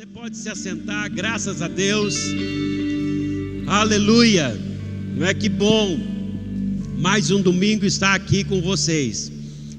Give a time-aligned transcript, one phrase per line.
[0.00, 2.16] Você pode se assentar, graças a Deus.
[3.66, 4.58] Aleluia.
[5.14, 5.98] Não é que bom
[6.96, 9.30] mais um domingo estar aqui com vocês.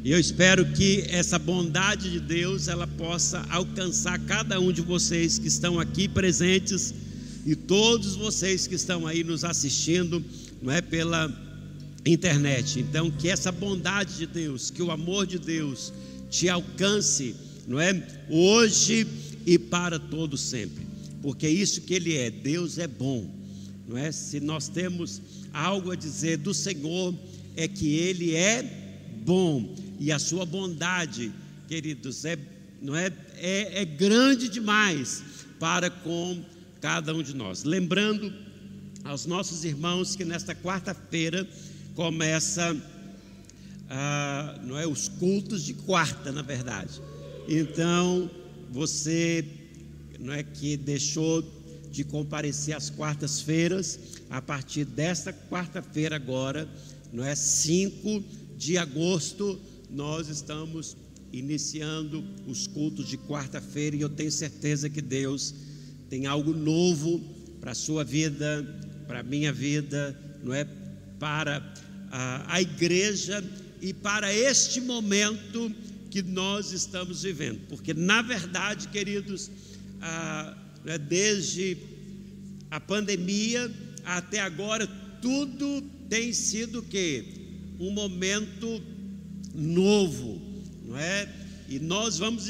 [0.04, 5.40] E eu espero que essa bondade de Deus ela possa alcançar cada um de vocês
[5.40, 6.94] que estão aqui presentes
[7.44, 10.24] e todos vocês que estão aí nos assistindo,
[10.62, 11.34] não é pela
[12.06, 12.80] internet.
[12.80, 15.92] Então, que essa bondade de Deus, que o amor de Deus
[16.30, 17.36] te alcance,
[17.68, 18.08] não é?
[18.30, 19.08] Hoje
[19.46, 20.86] e para todo sempre.
[21.22, 23.30] Porque isso que ele é, Deus é bom.
[23.88, 24.12] Não é?
[24.12, 25.22] Se nós temos
[25.54, 27.14] algo a dizer do Senhor,
[27.56, 28.64] é que ele é
[29.24, 31.32] bom e a sua bondade,
[31.68, 32.38] queridos, é
[32.82, 35.24] não é, é, é grande demais
[35.60, 36.44] para com
[36.80, 37.64] cada um de nós.
[37.64, 38.34] Lembrando
[39.04, 41.48] aos nossos irmãos que nesta quarta-feira
[41.94, 42.76] começa
[43.94, 47.02] ah, não é os cultos de quarta, na verdade.
[47.48, 48.32] Então
[48.72, 49.46] você
[50.18, 51.44] não é que deixou
[51.92, 56.68] de comparecer às quartas-feiras, a partir desta quarta-feira agora,
[57.12, 58.24] não é 5
[58.58, 60.96] de agosto, nós estamos
[61.34, 65.54] iniciando os cultos de quarta-feira e eu tenho certeza que Deus
[66.10, 67.20] tem algo novo
[67.60, 68.66] para a sua vida,
[69.08, 70.66] para a minha vida, não é?
[71.20, 71.74] Para
[72.10, 73.44] a, a igreja
[73.82, 75.72] e para este momento
[76.12, 79.50] que nós estamos vivendo, porque na verdade, queridos,
[80.02, 80.56] ah,
[81.08, 81.78] desde
[82.70, 83.72] a pandemia
[84.04, 84.86] até agora,
[85.22, 87.24] tudo tem sido que
[87.80, 88.84] um momento
[89.56, 90.42] novo,
[90.86, 91.30] não é?
[91.70, 92.46] E nós vamos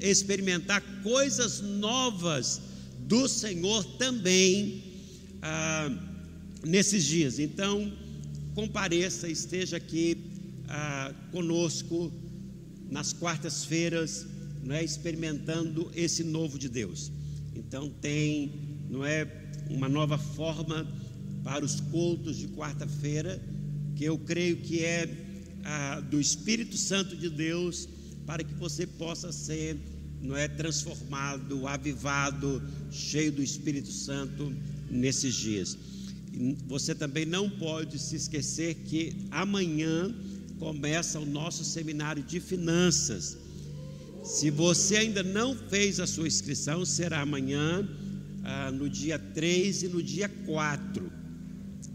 [0.00, 2.60] experimentar coisas novas
[3.00, 4.84] do Senhor também
[5.42, 5.90] ah,
[6.64, 7.40] nesses dias.
[7.40, 7.92] Então,
[8.54, 10.16] compareça, esteja aqui
[10.68, 12.21] ah, conosco
[12.92, 14.26] nas quartas-feiras,
[14.62, 17.10] não é experimentando esse novo de Deus.
[17.56, 18.52] Então tem,
[18.90, 19.26] não é,
[19.70, 20.86] uma nova forma
[21.42, 23.42] para os cultos de quarta-feira,
[23.96, 25.08] que eu creio que é
[25.64, 27.88] ah, do Espírito Santo de Deus,
[28.26, 29.78] para que você possa ser,
[30.20, 34.54] não é, transformado, avivado, cheio do Espírito Santo
[34.90, 35.78] nesses dias.
[36.66, 40.14] Você também não pode se esquecer que amanhã
[40.62, 43.36] começa o nosso seminário de finanças.
[44.22, 47.84] Se você ainda não fez a sua inscrição, será amanhã,
[48.44, 51.12] ah, no dia 3 e no dia 4.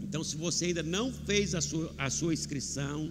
[0.02, 3.10] Então, se você ainda não fez a sua, a sua inscrição,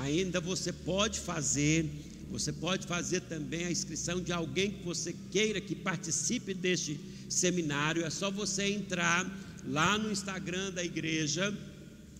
[0.00, 1.86] ainda você pode fazer.
[2.30, 6.98] Você pode fazer também a inscrição de alguém que você queira que participe deste
[7.28, 8.06] seminário.
[8.06, 9.30] É só você entrar
[9.66, 11.54] lá no Instagram da igreja,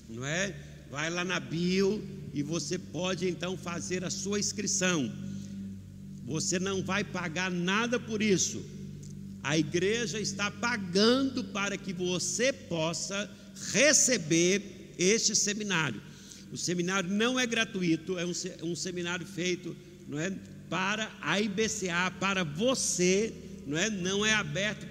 [0.06, 0.54] não é?
[0.90, 5.10] Vai lá na bio e você pode então fazer a sua inscrição.
[6.26, 8.60] Você não vai pagar nada por isso.
[9.42, 13.30] A igreja está pagando para que você possa
[13.72, 16.02] receber este seminário.
[16.52, 19.76] O seminário não é gratuito, é um, um seminário feito
[20.08, 20.32] não é,
[20.68, 23.32] para a IBCA, para você,
[23.66, 24.86] não é, não é aberto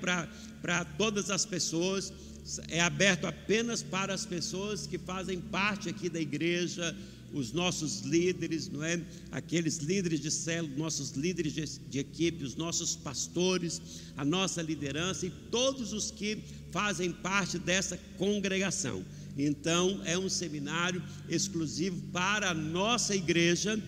[0.62, 2.14] para todas as pessoas,
[2.70, 6.96] é aberto apenas para as pessoas que fazem parte aqui da igreja,
[7.34, 9.02] os nossos líderes, não é?
[9.32, 13.82] Aqueles líderes de célula, nossos líderes de, de equipe, os nossos pastores,
[14.16, 16.38] a nossa liderança e todos os que
[16.72, 19.04] fazem parte dessa congregação.
[19.38, 23.82] Então, é um seminário exclusivo para a nossa igreja.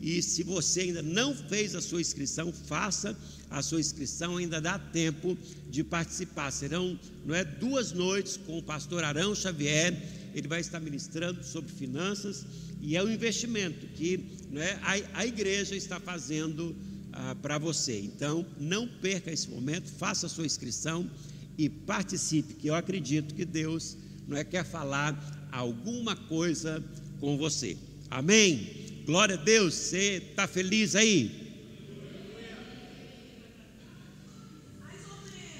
[0.00, 3.16] E se você ainda não fez a sua inscrição, faça
[3.50, 5.36] a sua inscrição, ainda dá tempo
[5.70, 6.50] de participar.
[6.50, 9.96] Serão não é, duas noites com o pastor Arão Xavier,
[10.34, 12.46] ele vai estar ministrando sobre finanças
[12.80, 14.20] e é um investimento que
[14.50, 16.74] né, a, a igreja está fazendo
[17.12, 18.00] ah, para você.
[18.00, 21.10] Então, não perca esse momento, faça a sua inscrição
[21.58, 23.96] e participe, que eu acredito que Deus
[24.26, 26.82] não é, quer falar alguma coisa
[27.20, 27.76] com você.
[28.10, 29.02] Amém?
[29.04, 31.50] Glória a Deus, você está feliz aí?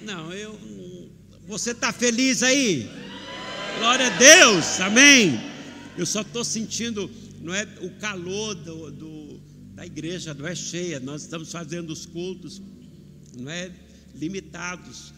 [0.03, 0.59] Não, eu.
[1.47, 2.89] Você está feliz aí?
[3.79, 5.50] Glória a Deus, amém.
[6.01, 7.11] Eu só estou sentindo,
[7.43, 9.41] não é o calor do, do,
[9.75, 10.99] da igreja, não é cheia.
[10.99, 12.63] Nós estamos fazendo os cultos,
[13.37, 13.71] não é
[14.15, 15.13] limitados.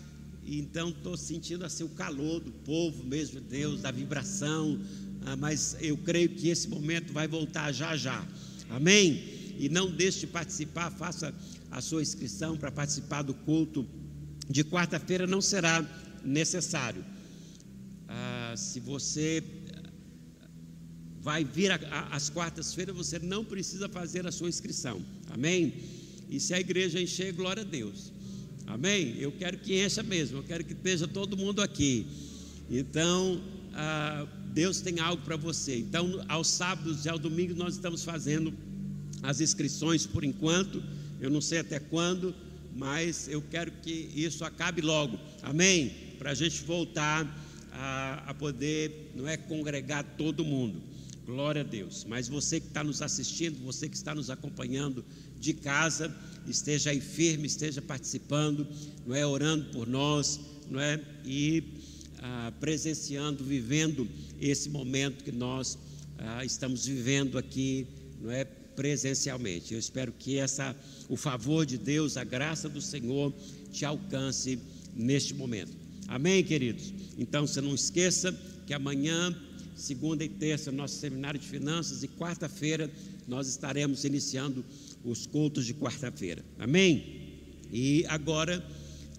[0.44, 4.76] Então estou sentindo assim o calor do povo mesmo, Deus, da vibração.
[5.24, 8.26] Ah, mas eu creio que esse momento vai voltar já já.
[8.68, 9.22] Amém?
[9.60, 11.32] E não deixe de participar, faça
[11.70, 13.86] a sua inscrição para participar do culto
[14.50, 15.80] de quarta-feira, não será
[16.24, 17.04] necessário.
[18.08, 19.44] Ah, se você
[21.22, 21.70] vai vir
[22.10, 25.00] às quartas-feiras, você não precisa fazer a sua inscrição.
[25.30, 25.72] Amém?
[26.28, 28.12] E se a igreja encher, glória a Deus.
[28.66, 29.16] Amém?
[29.18, 32.06] Eu quero que encha mesmo, eu quero que esteja todo mundo aqui.
[32.68, 33.40] Então,
[33.72, 35.78] ah, Deus tem algo para você.
[35.78, 38.52] Então, aos sábados e ao domingo nós estamos fazendo
[39.22, 40.82] as inscrições por enquanto.
[41.20, 42.34] Eu não sei até quando,
[42.74, 45.18] mas eu quero que isso acabe logo.
[45.42, 45.92] Amém?
[46.18, 47.26] Para a gente voltar
[47.72, 50.91] a, a poder, não é congregar todo mundo.
[51.32, 52.04] Glória a Deus.
[52.06, 55.02] Mas você que está nos assistindo, você que está nos acompanhando
[55.40, 56.14] de casa,
[56.46, 58.68] esteja aí firme, esteja participando,
[59.06, 60.38] não é orando por nós,
[60.70, 61.64] não é e
[62.18, 64.06] ah, presenciando, vivendo
[64.38, 65.78] esse momento que nós
[66.18, 67.86] ah, estamos vivendo aqui,
[68.20, 69.72] não é presencialmente.
[69.72, 70.76] Eu espero que essa
[71.08, 73.32] o favor de Deus, a graça do Senhor
[73.72, 74.58] te alcance
[74.94, 75.72] neste momento.
[76.08, 76.92] Amém, queridos.
[77.16, 79.34] Então, você não esqueça que amanhã,
[79.74, 82.90] segunda e terça, nosso seminário de finanças e quarta-feira
[83.26, 84.64] nós estaremos iniciando
[85.04, 86.44] os cultos de quarta-feira.
[86.58, 87.22] Amém?
[87.72, 88.64] E agora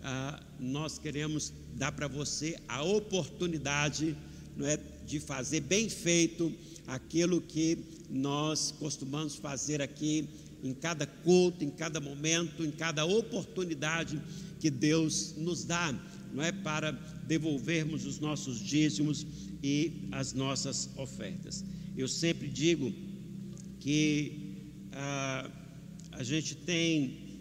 [0.03, 4.15] ah, nós queremos dar para você a oportunidade
[4.55, 6.53] não é, de fazer bem feito
[6.85, 7.77] aquilo que
[8.09, 10.27] nós costumamos fazer aqui
[10.63, 14.21] em cada culto, em cada momento, em cada oportunidade
[14.59, 15.93] que Deus nos dá,
[16.33, 16.91] não é para
[17.27, 19.25] devolvermos os nossos dízimos
[19.61, 21.63] e as nossas ofertas.
[21.95, 22.91] Eu sempre digo
[23.79, 24.57] que
[24.91, 25.49] ah,
[26.11, 27.39] a gente tem,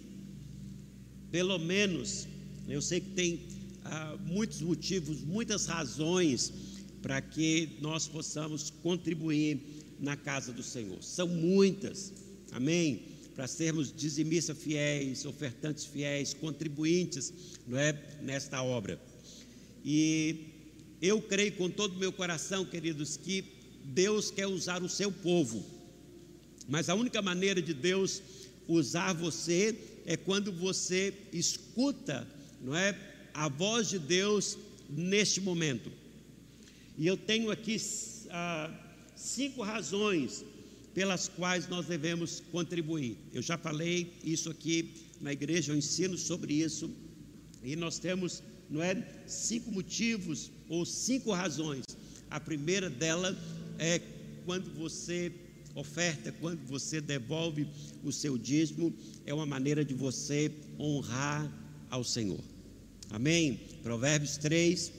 [1.31, 2.29] pelo menos,
[2.69, 3.41] eu sei que tem
[3.85, 6.53] ah, muitos motivos, muitas razões
[7.00, 9.59] para que nós possamos contribuir
[9.99, 11.03] na casa do Senhor.
[11.03, 12.12] São muitas,
[12.53, 13.12] amém?
[13.34, 17.32] Para sermos dizimistas fiéis, ofertantes fiéis, contribuintes
[17.67, 19.00] não é, nesta obra.
[19.84, 20.52] E
[21.00, 23.44] eu creio com todo o meu coração, queridos, que
[23.84, 25.64] Deus quer usar o seu povo,
[26.69, 28.23] mas a única maneira de Deus
[28.69, 29.76] usar você
[30.06, 32.26] é quando você escuta,
[32.61, 32.96] não é,
[33.35, 34.56] a voz de Deus
[34.88, 35.90] neste momento.
[36.99, 37.76] E eu tenho aqui
[38.31, 38.70] ah,
[39.17, 40.44] cinco razões
[40.94, 43.17] pelas quais nós devemos contribuir.
[43.33, 46.91] Eu já falei isso aqui na igreja, eu ensino sobre isso.
[47.62, 51.85] E nós temos, não é, cinco motivos ou cinco razões.
[52.31, 53.37] A primeira dela
[53.79, 54.00] é
[54.44, 55.33] quando você
[55.75, 57.67] oferta, quando você devolve
[58.05, 58.93] o seu dízimo,
[59.25, 61.50] é uma maneira de você honrar
[61.88, 62.41] ao Senhor.
[63.11, 63.61] Amém?
[63.83, 64.93] Provérbios 3,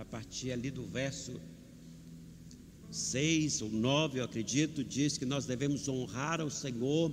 [0.00, 1.40] a partir ali do verso
[2.94, 7.12] 6 ou 9, eu acredito, diz que nós devemos honrar ao Senhor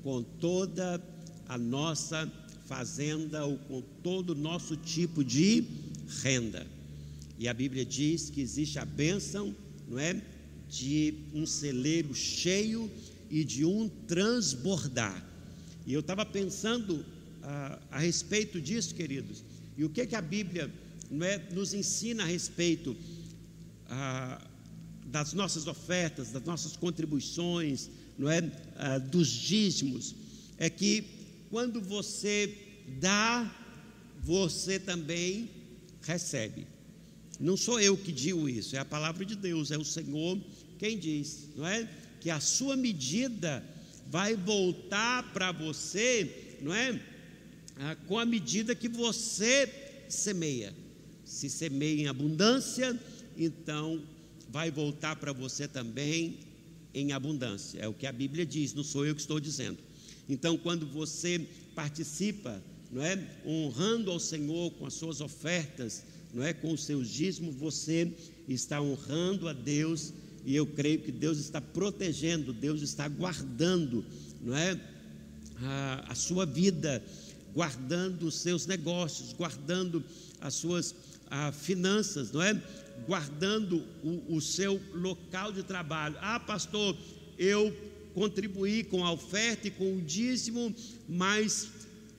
[0.00, 1.02] com toda
[1.48, 2.30] a nossa
[2.66, 5.64] fazenda ou com todo o nosso tipo de
[6.22, 6.64] renda.
[7.40, 9.52] E a Bíblia diz que existe a bênção,
[9.88, 10.22] não é?
[10.70, 12.88] De um celeiro cheio
[13.28, 15.26] e de um transbordar.
[15.84, 17.04] E eu estava pensando
[17.42, 19.42] a, a respeito disso, queridos,
[19.76, 20.72] e o que, que a Bíblia
[21.10, 22.96] não é, nos ensina a respeito
[23.88, 24.40] a,
[25.06, 27.88] das nossas ofertas, das nossas contribuições,
[28.18, 28.42] não é,
[28.76, 30.14] a, dos dízimos,
[30.58, 31.04] é que
[31.50, 32.52] quando você
[33.00, 33.54] dá,
[34.22, 35.50] você também
[36.02, 36.66] recebe.
[37.38, 40.38] Não sou eu que digo isso, é a palavra de Deus, é o Senhor
[40.78, 41.88] quem diz, não é?
[42.20, 43.64] Que a sua medida
[44.08, 47.00] vai voltar para você, não é?
[47.78, 50.74] Ah, com a medida que você semeia.
[51.24, 52.98] Se semeia em abundância,
[53.36, 54.02] então
[54.48, 56.38] vai voltar para você também
[56.94, 57.78] em abundância.
[57.78, 59.78] É o que a Bíblia diz, não sou eu que estou dizendo.
[60.28, 66.52] Então, quando você participa, não é, honrando ao Senhor com as suas ofertas, não é,
[66.52, 68.12] com os seus dízimos, você
[68.48, 70.12] está honrando a Deus
[70.44, 74.04] e eu creio que Deus está protegendo, Deus está guardando,
[74.40, 74.80] não é,
[75.62, 77.02] a, a sua vida,
[77.54, 80.04] guardando os seus negócios, guardando
[80.40, 80.94] as suas
[81.30, 82.60] a, finanças, não é?
[83.06, 86.16] Guardando o, o seu local de trabalho.
[86.20, 86.96] Ah, pastor,
[87.38, 87.74] eu
[88.14, 90.74] contribuí com a oferta e com o dízimo,
[91.08, 91.68] mas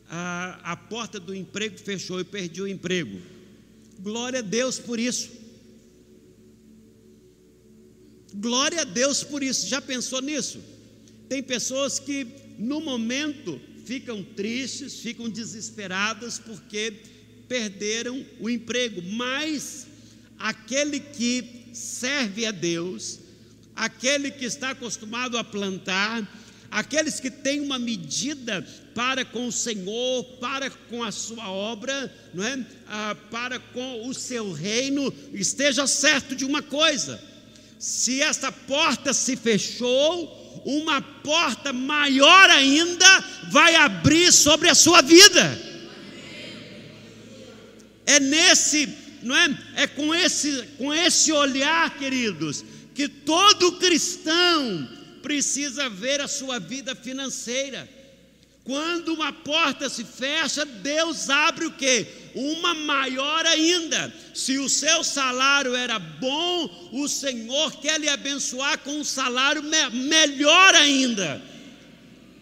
[0.10, 3.20] a, a porta do emprego fechou e perdi o emprego.
[4.00, 5.32] Glória a Deus por isso.
[8.36, 9.68] Glória a Deus por isso.
[9.68, 10.60] Já pensou nisso?
[11.28, 12.28] Tem pessoas que
[12.60, 16.94] no momento ficam tristes, ficam desesperadas porque
[17.48, 19.88] perderam o emprego, mas
[20.40, 23.20] aquele que serve a Deus,
[23.76, 26.28] aquele que está acostumado a plantar,
[26.70, 32.44] aqueles que têm uma medida para com o Senhor, para com a sua obra, não
[32.44, 32.66] é?
[32.88, 37.22] Ah, para com o seu reino, esteja certo de uma coisa:
[37.80, 45.68] se esta porta se fechou, uma porta maior ainda vai abrir sobre a sua vida.
[48.06, 48.88] É nesse,
[49.28, 49.58] não é?
[49.76, 52.64] É com esse, com esse olhar, queridos,
[52.96, 54.90] que todo cristão
[55.22, 57.88] precisa ver a sua vida financeira.
[58.64, 62.06] Quando uma porta se fecha, Deus abre o quê?
[62.36, 64.14] Uma maior ainda.
[64.34, 69.90] Se o seu salário era bom, o Senhor quer lhe abençoar com um salário me
[69.90, 71.42] melhor ainda.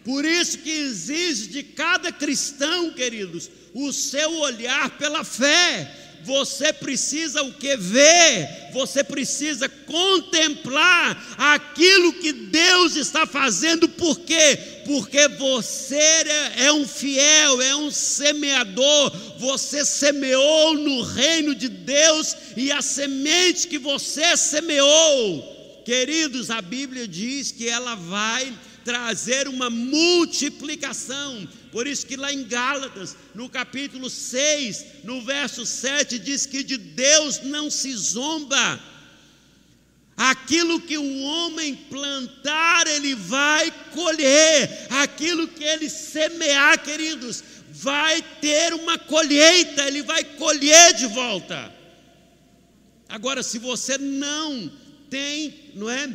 [0.04, 7.44] Por isso que exige de cada cristão, queridos, o seu olhar pela fé você precisa
[7.44, 14.58] o que ver, você precisa contemplar aquilo que Deus está fazendo, por quê?
[14.86, 22.36] Porque você é, é um fiel, é um semeador, você semeou no reino de Deus
[22.58, 28.51] e a semente que você semeou, queridos, a Bíblia diz que ela vai
[28.86, 31.46] trazer uma multiplicação.
[31.72, 36.77] Por isso que lá em Gálatas, no capítulo 6, no verso 7, diz que de
[36.77, 38.80] Deus não se zomba.
[40.15, 44.88] Aquilo que o homem plantar, ele vai colher.
[44.92, 51.74] Aquilo que ele semear, queridos, vai ter uma colheita, ele vai colher de volta.
[53.10, 54.72] Agora, se você não
[55.10, 56.10] tem, não é,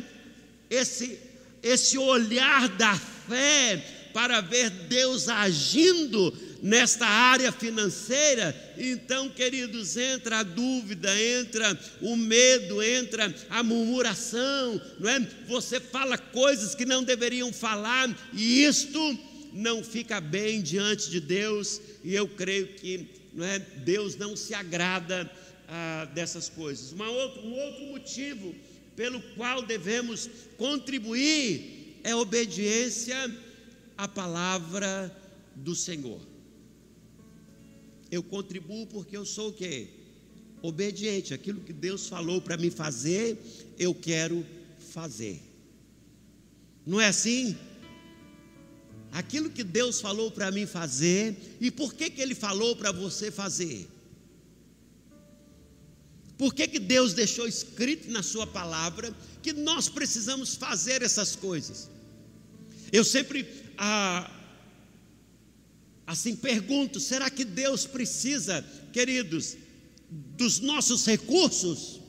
[0.69, 1.30] esse
[1.61, 10.43] esse olhar da fé para ver Deus agindo nesta área financeira, então, queridos, entra a
[10.43, 15.19] dúvida, entra o medo, entra a murmuração, não é?
[15.47, 19.17] Você fala coisas que não deveriam falar, e isto
[19.53, 23.59] não fica bem diante de Deus, e eu creio que não é?
[23.59, 25.29] Deus não se agrada
[25.67, 26.91] ah, dessas coisas.
[26.91, 28.53] Uma um outro motivo
[28.95, 33.15] pelo qual devemos contribuir é obediência
[33.97, 35.15] à palavra
[35.55, 36.19] do Senhor.
[38.09, 39.87] Eu contribuo porque eu sou o quê?
[40.61, 41.33] Obediente.
[41.33, 43.37] Aquilo que Deus falou para me fazer,
[43.79, 44.45] eu quero
[44.79, 45.41] fazer.
[46.85, 47.55] Não é assim?
[49.11, 53.29] Aquilo que Deus falou para mim fazer, e por que, que Ele falou para você
[53.29, 53.87] fazer?
[56.41, 61.87] Por que, que Deus deixou escrito na Sua palavra que nós precisamos fazer essas coisas?
[62.91, 64.27] Eu sempre ah,
[66.07, 69.55] assim pergunto: será que Deus precisa, queridos,
[70.09, 72.01] dos nossos recursos?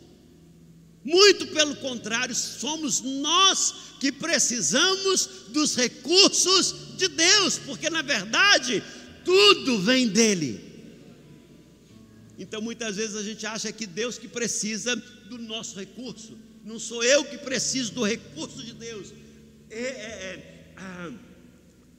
[1.05, 8.83] Muito pelo contrário, somos nós que precisamos dos recursos de Deus, porque na verdade
[9.27, 10.72] tudo vem dele.
[12.43, 17.05] Então muitas vezes a gente acha que Deus que precisa do nosso recurso, não sou
[17.05, 19.15] eu que preciso do recurso de Deus,
[19.71, 21.13] é, é, é, ah,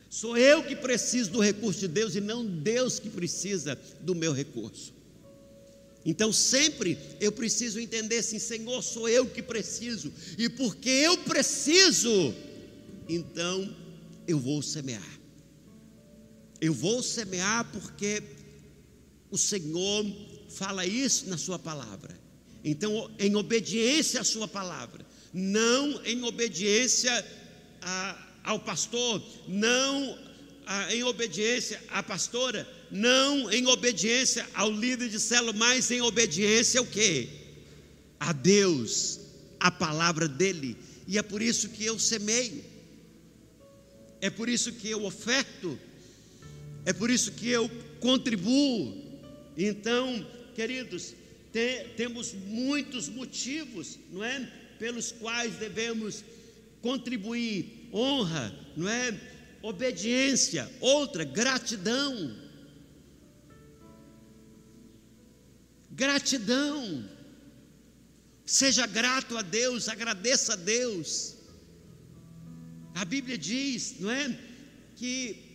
[0.09, 4.33] sou eu que preciso do recurso de Deus e não Deus que precisa do meu
[4.33, 4.93] recurso.
[6.05, 12.33] Então sempre eu preciso entender assim, Senhor, sou eu que preciso, e porque eu preciso,
[13.07, 13.73] então
[14.27, 15.19] eu vou semear.
[16.59, 18.21] Eu vou semear porque
[19.31, 20.05] o Senhor
[20.53, 22.17] fala isso na Sua palavra.
[22.63, 27.25] Então, em obediência à Sua palavra, não em obediência
[27.81, 30.17] a, ao pastor, não
[30.65, 36.79] a, em obediência à pastora, não em obediência ao líder de célula, mas em obediência
[36.79, 37.27] ao que?
[38.19, 39.19] A Deus,
[39.59, 40.77] a palavra dele.
[41.07, 42.63] E é por isso que eu semeio,
[44.21, 45.77] é por isso que eu oferto,
[46.85, 47.69] é por isso que eu
[47.99, 49.03] contribuo.
[49.57, 51.13] Então, Queridos,
[51.51, 54.51] te, temos muitos motivos, não é?
[54.79, 56.23] Pelos quais devemos
[56.81, 59.19] contribuir, honra, não é?
[59.61, 62.35] Obediência, outra, gratidão.
[65.91, 67.09] Gratidão.
[68.45, 71.35] Seja grato a Deus, agradeça a Deus.
[72.93, 74.37] A Bíblia diz, não é?
[74.95, 75.53] Que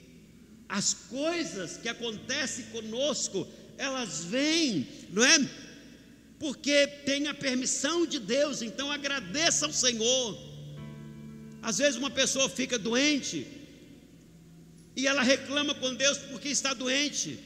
[0.68, 3.46] as coisas que acontecem conosco
[3.78, 5.48] elas vêm, não é?
[6.38, 10.38] Porque tem a permissão de Deus, então agradeça ao Senhor.
[11.62, 13.46] Às vezes uma pessoa fica doente
[14.96, 17.38] e ela reclama com Deus porque está doente.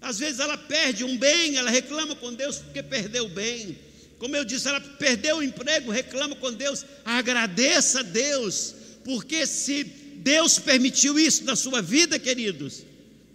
[0.00, 3.78] Às vezes ela perde um bem, ela reclama com Deus porque perdeu o bem.
[4.18, 6.84] Como eu disse, ela perdeu o emprego, reclama com Deus.
[7.04, 12.84] Agradeça a Deus, porque se Deus permitiu isso na sua vida, queridos,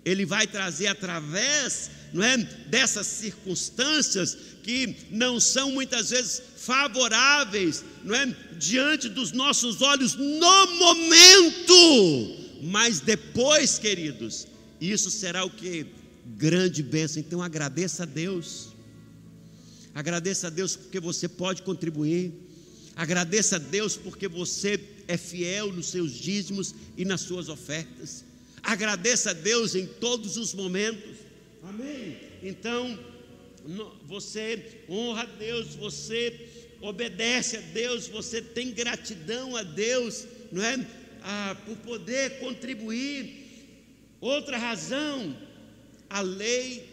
[0.03, 8.15] Ele vai trazer através não é, dessas circunstâncias que não são muitas vezes favoráveis, não
[8.15, 14.47] é, diante dos nossos olhos no momento, mas depois, queridos,
[14.79, 15.85] isso será o que
[16.37, 17.19] grande bênção.
[17.19, 18.69] Então agradeça a Deus.
[19.93, 22.31] Agradeça a Deus porque você pode contribuir.
[22.95, 28.23] Agradeça a Deus porque você é fiel nos seus dízimos e nas suas ofertas.
[28.61, 31.08] Agradeça a Deus em todos os momentos.
[31.79, 32.17] Amém.
[32.43, 32.99] Então,
[34.03, 36.49] você honra a Deus, você
[36.81, 40.85] obedece a Deus, você tem gratidão a Deus, não é?
[41.23, 43.45] Ah, por poder contribuir.
[44.19, 45.37] Outra razão,
[46.09, 46.85] a lei,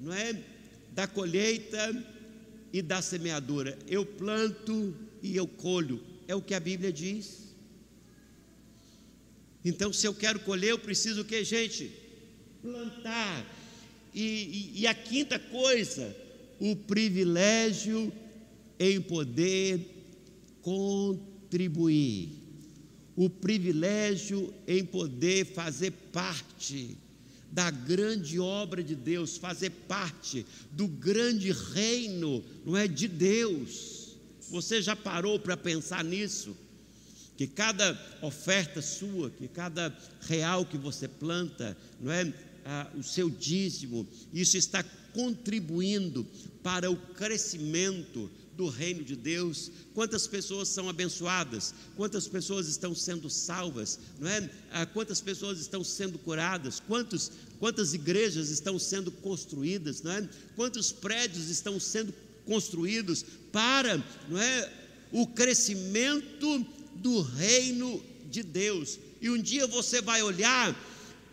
[0.00, 0.34] não é?
[0.92, 1.94] Da colheita
[2.72, 3.78] e da semeadura.
[3.86, 7.54] Eu planto e eu colho, é o que a Bíblia diz.
[9.62, 11.90] Então, se eu quero colher, eu preciso o que, gente?
[12.62, 13.63] Plantar.
[14.14, 14.22] E,
[14.76, 16.14] e, e a quinta coisa,
[16.60, 18.12] o privilégio
[18.78, 19.80] em poder
[20.62, 22.28] contribuir.
[23.16, 26.96] O privilégio em poder fazer parte
[27.50, 34.16] da grande obra de Deus, fazer parte do grande reino, não é de Deus.
[34.50, 36.56] Você já parou para pensar nisso?
[37.36, 42.32] Que cada oferta sua, que cada real que você planta, não é
[42.64, 46.26] ah, o seu dízimo, isso está contribuindo
[46.62, 53.28] para o crescimento do reino de Deus, quantas pessoas são abençoadas, quantas pessoas estão sendo
[53.28, 54.48] salvas, não é?
[54.70, 60.28] Ah, quantas pessoas estão sendo curadas, quantos, quantas igrejas estão sendo construídas, não é?
[60.54, 62.14] Quantos prédios estão sendo
[62.46, 64.72] construídos para, não é,
[65.10, 68.98] o crescimento do reino de Deus.
[69.20, 70.74] E um dia você vai olhar,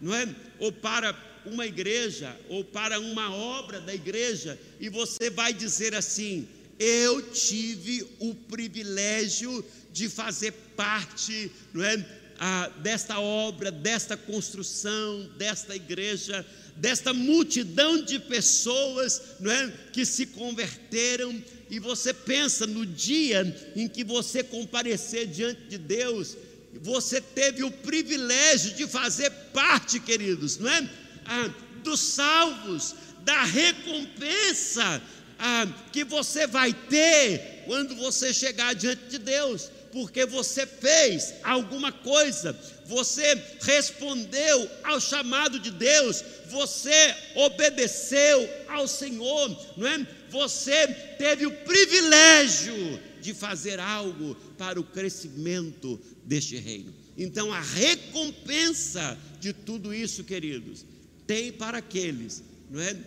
[0.01, 0.27] não é,
[0.59, 1.15] ou para
[1.45, 6.47] uma igreja ou para uma obra da igreja e você vai dizer assim:
[6.79, 12.05] eu tive o privilégio de fazer parte não é,
[12.39, 16.43] ah, desta obra, desta construção, desta igreja,
[16.75, 21.39] desta multidão de pessoas não é, que se converteram.
[21.69, 26.35] E você pensa no dia em que você comparecer diante de Deus,
[26.79, 30.89] você teve o privilégio de fazer parte, queridos, não é?
[31.25, 31.49] Ah,
[31.83, 35.01] dos salvos, da recompensa
[35.39, 41.91] ah, que você vai ter quando você chegar diante de Deus, porque você fez alguma
[41.91, 50.05] coisa, você respondeu ao chamado de Deus, você obedeceu ao Senhor, não é?
[50.29, 56.93] Você teve o privilégio de fazer algo para o crescimento deste reino.
[57.17, 60.85] Então, a recompensa de tudo isso, queridos,
[61.27, 62.97] tem para aqueles, não é?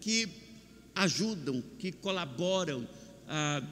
[0.00, 0.28] Que
[0.94, 2.88] ajudam, que colaboram,
[3.28, 3.62] ah,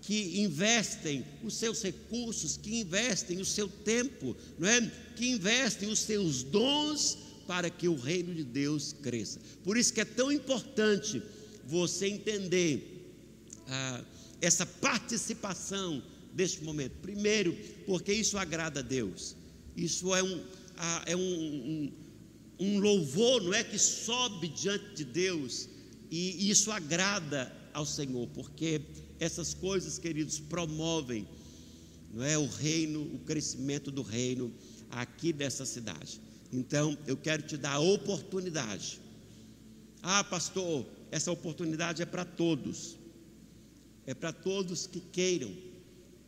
[0.00, 4.80] que investem os seus recursos, que investem o seu tempo, não é?
[5.14, 9.38] que investem os seus dons para que o reino de Deus cresça.
[9.62, 11.22] Por isso que é tão importante
[11.64, 13.06] você entender
[13.68, 14.04] ah,
[14.42, 16.02] essa participação
[16.34, 16.96] deste momento.
[17.00, 19.36] Primeiro, porque isso agrada a Deus.
[19.76, 20.44] Isso é um,
[21.06, 21.92] é um, um,
[22.58, 25.68] um louvor, não é que sobe diante de Deus
[26.10, 28.82] e isso agrada ao Senhor, porque
[29.18, 31.26] essas coisas, queridos, promovem
[32.12, 34.52] não é o reino, o crescimento do reino
[34.90, 36.20] aqui dessa cidade.
[36.52, 39.00] Então, eu quero te dar a oportunidade.
[40.02, 42.98] Ah, pastor, essa oportunidade é para todos.
[44.06, 45.52] É para todos que queiram.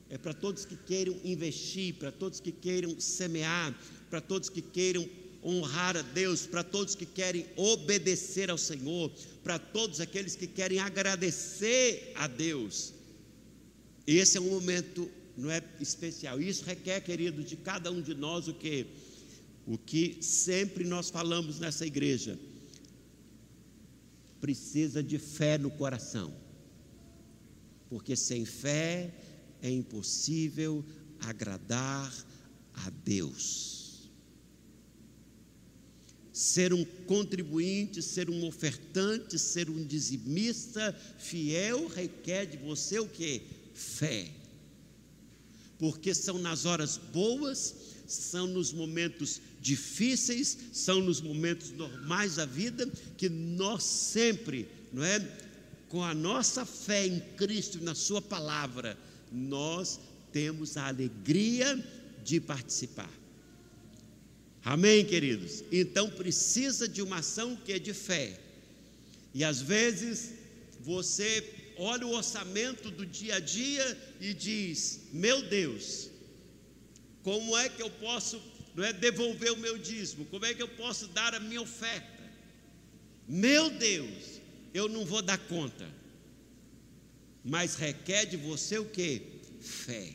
[0.09, 3.77] É para todos que queiram investir, para todos que queiram semear,
[4.11, 5.09] para todos que queiram
[5.45, 9.11] honrar a Deus, para todos que querem obedecer ao Senhor,
[9.43, 12.95] para todos aqueles que querem agradecer a Deus.
[14.07, 16.41] Esse é um momento não é especial.
[16.41, 18.87] Isso requer, querido, de cada um de nós o que
[19.67, 22.39] o que sempre nós falamos nessa igreja.
[24.41, 26.44] Precisa de fé no coração.
[27.95, 29.09] Porque sem fé
[29.63, 30.85] é impossível
[31.21, 32.13] agradar
[32.73, 34.11] a Deus.
[36.33, 43.43] Ser um contribuinte, ser um ofertante, ser um dizimista fiel requer de você o que?
[43.73, 44.29] Fé.
[45.79, 47.77] Porque são nas horas boas,
[48.09, 55.44] são nos momentos difíceis, são nos momentos normais da vida que nós sempre, não é?
[55.95, 58.99] Com a nossa fé em Cristo e na Sua palavra,
[59.31, 60.01] nós
[60.33, 61.81] temos a alegria
[62.25, 63.09] de participar.
[64.65, 65.63] Amém, queridos?
[65.71, 68.37] Então precisa de uma ação que é de fé.
[69.33, 70.33] E às vezes
[70.81, 76.11] você olha o orçamento do dia a dia e diz: Meu Deus,
[77.23, 78.43] como é que eu posso
[78.75, 80.25] não é, devolver o meu dízimo?
[80.25, 82.25] Como é que eu posso dar a minha oferta?
[83.29, 84.34] Meu Deus,
[84.75, 85.89] eu não vou dar conta.
[87.45, 89.23] Mas requer de você o que?
[89.61, 90.13] Fé.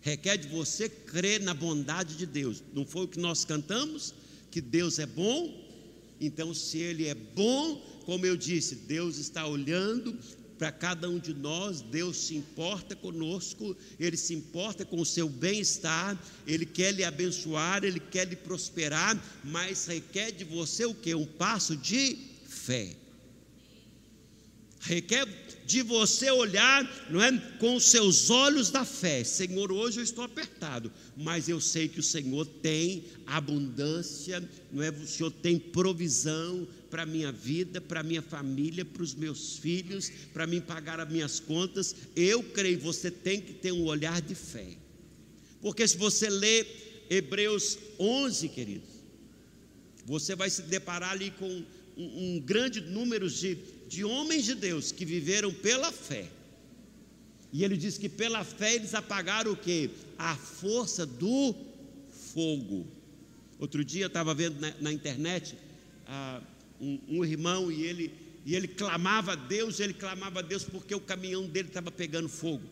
[0.00, 2.62] Requer de você crer na bondade de Deus.
[2.72, 4.14] Não foi o que nós cantamos?
[4.50, 5.68] Que Deus é bom?
[6.18, 10.16] Então, se Ele é bom, como eu disse, Deus está olhando
[10.58, 15.28] para cada um de nós, Deus se importa conosco, Ele se importa com o seu
[15.28, 21.14] bem-estar, Ele quer lhe abençoar, Ele quer lhe prosperar, mas requer de você o que?
[21.14, 22.96] Um passo de fé.
[24.88, 25.28] Requer
[25.66, 29.22] de você olhar, não é, com os seus olhos da fé.
[29.22, 34.88] Senhor, hoje eu estou apertado, mas eu sei que o Senhor tem abundância, não é?
[34.88, 40.46] O Senhor tem provisão para minha vida, para minha família, para os meus filhos, para
[40.46, 41.94] mim pagar as minhas contas.
[42.16, 44.68] Eu creio, você tem que ter um olhar de fé.
[45.60, 48.88] Porque se você ler Hebreus 11, queridos,
[50.06, 51.62] você vai se deparar ali com
[51.94, 56.28] um, um grande número de de homens de Deus que viveram pela fé.
[57.52, 59.90] E ele diz que pela fé eles apagaram o que?
[60.18, 61.54] A força do
[62.34, 62.86] fogo.
[63.58, 65.56] Outro dia eu estava vendo na, na internet
[66.06, 66.42] ah,
[66.80, 70.94] um, um, irmão e ele, e ele clamava a Deus, ele clamava a Deus porque
[70.94, 72.64] o caminhão dele estava pegando fogo.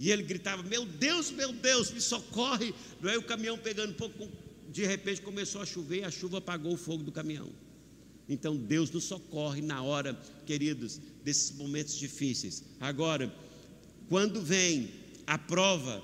[0.00, 2.74] E ele gritava: Meu Deus, meu Deus, me socorre.
[3.00, 4.28] Não é o caminhão pegando fogo.
[4.68, 7.50] De repente começou a chover e a chuva apagou o fogo do caminhão.
[8.28, 12.62] Então Deus nos socorre na hora, queridos, desses momentos difíceis.
[12.78, 13.32] Agora,
[14.08, 14.90] quando vem
[15.26, 16.02] a prova,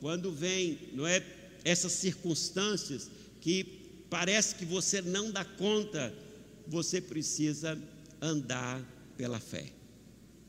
[0.00, 1.24] quando vem, não é,
[1.64, 3.64] essas circunstâncias que
[4.08, 6.14] parece que você não dá conta,
[6.66, 7.80] você precisa
[8.20, 8.82] andar
[9.16, 9.72] pela fé.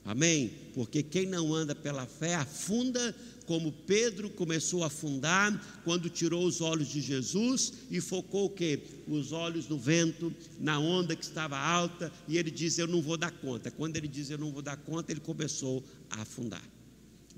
[0.06, 0.52] Amém?
[0.74, 3.16] Porque quem não anda pela fé afunda
[3.48, 8.84] como Pedro começou a afundar quando tirou os olhos de Jesus e focou o quê?
[9.08, 13.16] Os olhos no vento, na onda que estava alta, e ele diz: Eu não vou
[13.16, 13.72] dar conta.
[13.72, 16.62] Quando ele diz: Eu não vou dar conta, ele começou a afundar.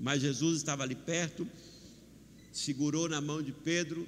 [0.00, 1.46] Mas Jesus estava ali perto,
[2.52, 4.06] segurou na mão de Pedro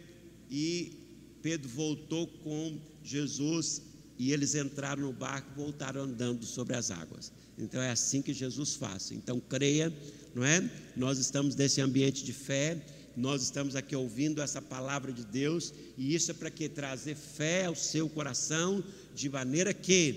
[0.50, 0.92] e
[1.40, 3.80] Pedro voltou com Jesus
[4.18, 7.32] e eles entraram no barco voltaram andando sobre as águas.
[7.56, 9.12] Então é assim que Jesus faz.
[9.12, 9.92] Então creia
[10.34, 10.68] não é?
[10.96, 12.80] Nós estamos nesse ambiente de fé,
[13.16, 17.66] nós estamos aqui ouvindo essa palavra de Deus, e isso é para que trazer fé
[17.66, 18.82] ao seu coração,
[19.14, 20.14] de maneira que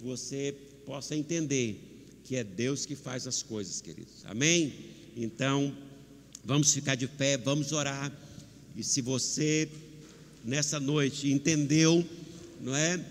[0.00, 4.24] você possa entender que é Deus que faz as coisas, queridos.
[4.24, 4.72] Amém?
[5.14, 5.76] Então,
[6.42, 8.10] vamos ficar de pé, vamos orar.
[8.74, 9.68] E se você
[10.42, 12.04] nessa noite entendeu,
[12.60, 13.04] não é?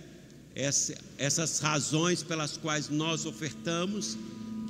[0.55, 4.17] Essa, essas razões pelas quais nós ofertamos,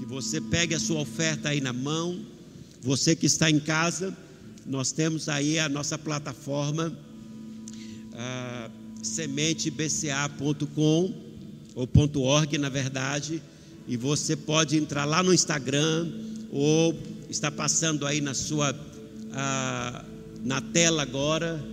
[0.03, 2.19] que você pegue a sua oferta aí na mão.
[2.81, 4.15] Você que está em casa,
[4.65, 6.91] nós temos aí a nossa plataforma
[8.13, 8.69] ah,
[9.01, 11.13] sementebca.com
[11.73, 11.89] ou
[12.21, 13.41] .org na verdade,
[13.87, 16.11] e você pode entrar lá no Instagram
[16.51, 16.93] ou
[17.29, 18.75] está passando aí na sua
[19.31, 20.03] ah,
[20.43, 21.63] na tela agora,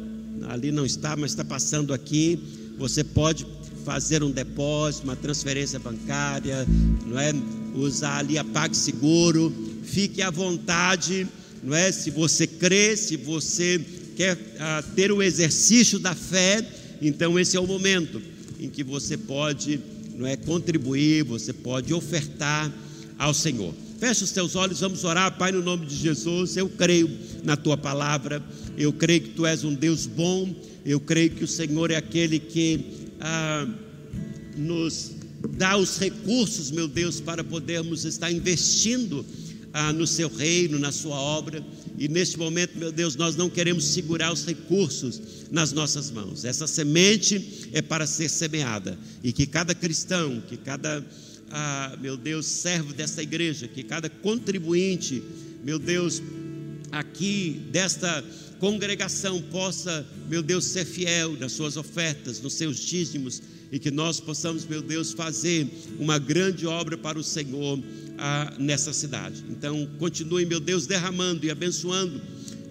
[0.48, 2.38] ali não está, mas está passando aqui.
[2.78, 3.44] Você pode
[3.84, 6.64] fazer um depósito, uma transferência bancária,
[7.06, 7.32] não é?
[7.74, 9.52] Usar ali a PagSeguro,
[9.82, 11.26] fique à vontade,
[11.62, 11.90] não é?
[11.92, 13.80] Se você crê, se você
[14.16, 16.66] quer ah, ter o exercício da fé,
[17.00, 18.20] então esse é o momento
[18.58, 19.80] em que você pode,
[20.16, 22.70] não é, contribuir, você pode ofertar
[23.18, 23.74] ao Senhor.
[23.98, 26.56] Feche os teus olhos, vamos orar, Pai, no nome de Jesus.
[26.56, 27.10] Eu creio
[27.42, 28.42] na tua palavra,
[28.76, 30.54] eu creio que tu és um Deus bom,
[30.84, 32.80] eu creio que o Senhor é aquele que
[33.20, 33.66] ah,
[34.56, 39.24] nos dá os recursos, meu Deus, para podermos estar investindo
[39.72, 41.64] ah, no seu reino, na sua obra.
[41.98, 46.44] E neste momento, meu Deus, nós não queremos segurar os recursos nas nossas mãos.
[46.44, 48.98] Essa semente é para ser semeada.
[49.22, 51.04] E que cada cristão, que cada,
[51.50, 55.22] ah, meu Deus, servo desta igreja, que cada contribuinte,
[55.64, 56.22] meu Deus,
[56.90, 58.24] aqui desta
[58.58, 64.20] congregação possa, meu Deus, ser fiel nas suas ofertas, nos seus dízimos e que nós
[64.20, 67.78] possamos, meu Deus, fazer uma grande obra para o Senhor
[68.18, 69.44] ah, nessa cidade.
[69.48, 72.20] Então, continue, meu Deus, derramando e abençoando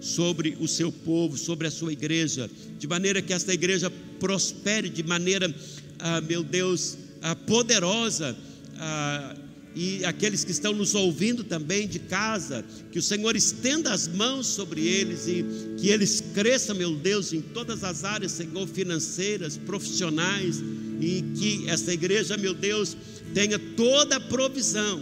[0.00, 5.02] sobre o seu povo, sobre a sua igreja, de maneira que esta igreja prospere de
[5.02, 5.54] maneira,
[5.98, 8.36] ah, meu Deus, ah, poderosa.
[8.76, 9.36] Ah,
[9.82, 12.62] e aqueles que estão nos ouvindo também de casa,
[12.92, 15.42] que o Senhor estenda as mãos sobre eles e
[15.78, 20.62] que eles cresçam, meu Deus, em todas as áreas, Senhor, financeiras, profissionais,
[21.00, 22.94] e que essa igreja, meu Deus,
[23.32, 25.00] tenha toda a provisão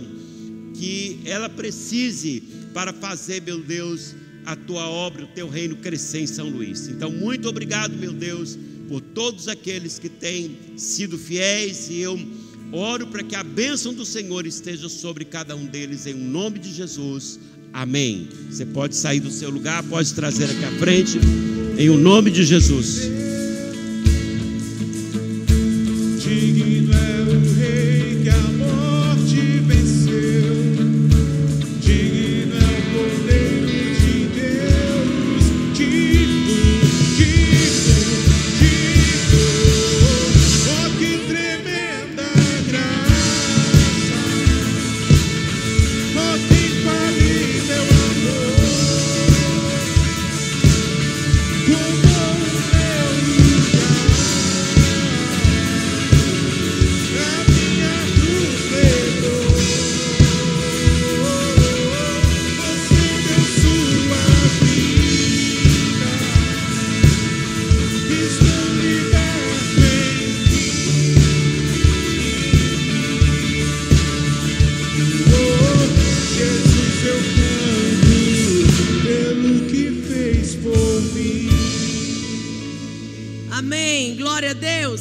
[0.78, 2.40] que ela precise
[2.72, 4.14] para fazer, meu Deus,
[4.46, 6.86] a tua obra, o teu reino crescer em São Luís.
[6.86, 8.56] Então, muito obrigado, meu Deus,
[8.88, 12.16] por todos aqueles que têm sido fiéis e eu
[12.72, 16.72] oro para que a bênção do Senhor esteja sobre cada um deles em nome de
[16.72, 17.38] Jesus.
[17.72, 18.28] Amém.
[18.50, 21.18] Você pode sair do seu lugar, pode trazer aqui à frente,
[21.78, 23.27] em o nome de Jesus.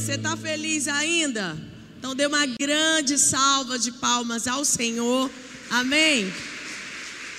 [0.08, 1.58] Você está feliz ainda?
[2.00, 5.30] Então dê uma grande salva de palmas ao Senhor.
[5.70, 6.32] Amém.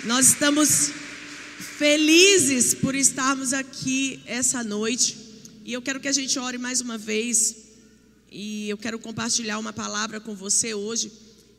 [0.05, 0.91] Nós estamos
[1.79, 5.17] felizes por estarmos aqui essa noite.
[5.65, 7.57] E eu quero que a gente ore mais uma vez.
[8.31, 11.11] E eu quero compartilhar uma palavra com você hoje,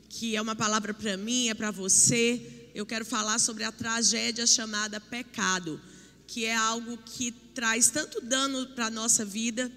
[0.10, 2.70] que é uma palavra para mim, é para você.
[2.76, 5.82] Eu quero falar sobre a tragédia chamada pecado,
[6.28, 9.72] que é algo que traz tanto dano para a nossa vida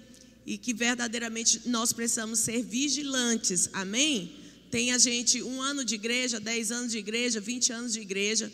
[0.45, 3.69] e que verdadeiramente nós precisamos ser vigilantes.
[3.73, 4.35] Amém?
[4.69, 8.51] Tem a gente um ano de igreja, dez anos de igreja, vinte anos de igreja.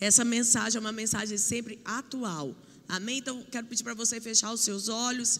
[0.00, 2.56] Essa mensagem é uma mensagem sempre atual.
[2.88, 3.18] Amém?
[3.18, 5.38] Então, quero pedir para você fechar os seus olhos.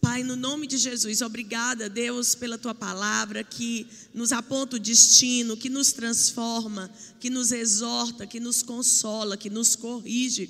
[0.00, 5.56] Pai, no nome de Jesus, obrigada, Deus, pela tua palavra que nos aponta o destino,
[5.56, 10.48] que nos transforma, que nos exorta, que nos consola, que nos corrige.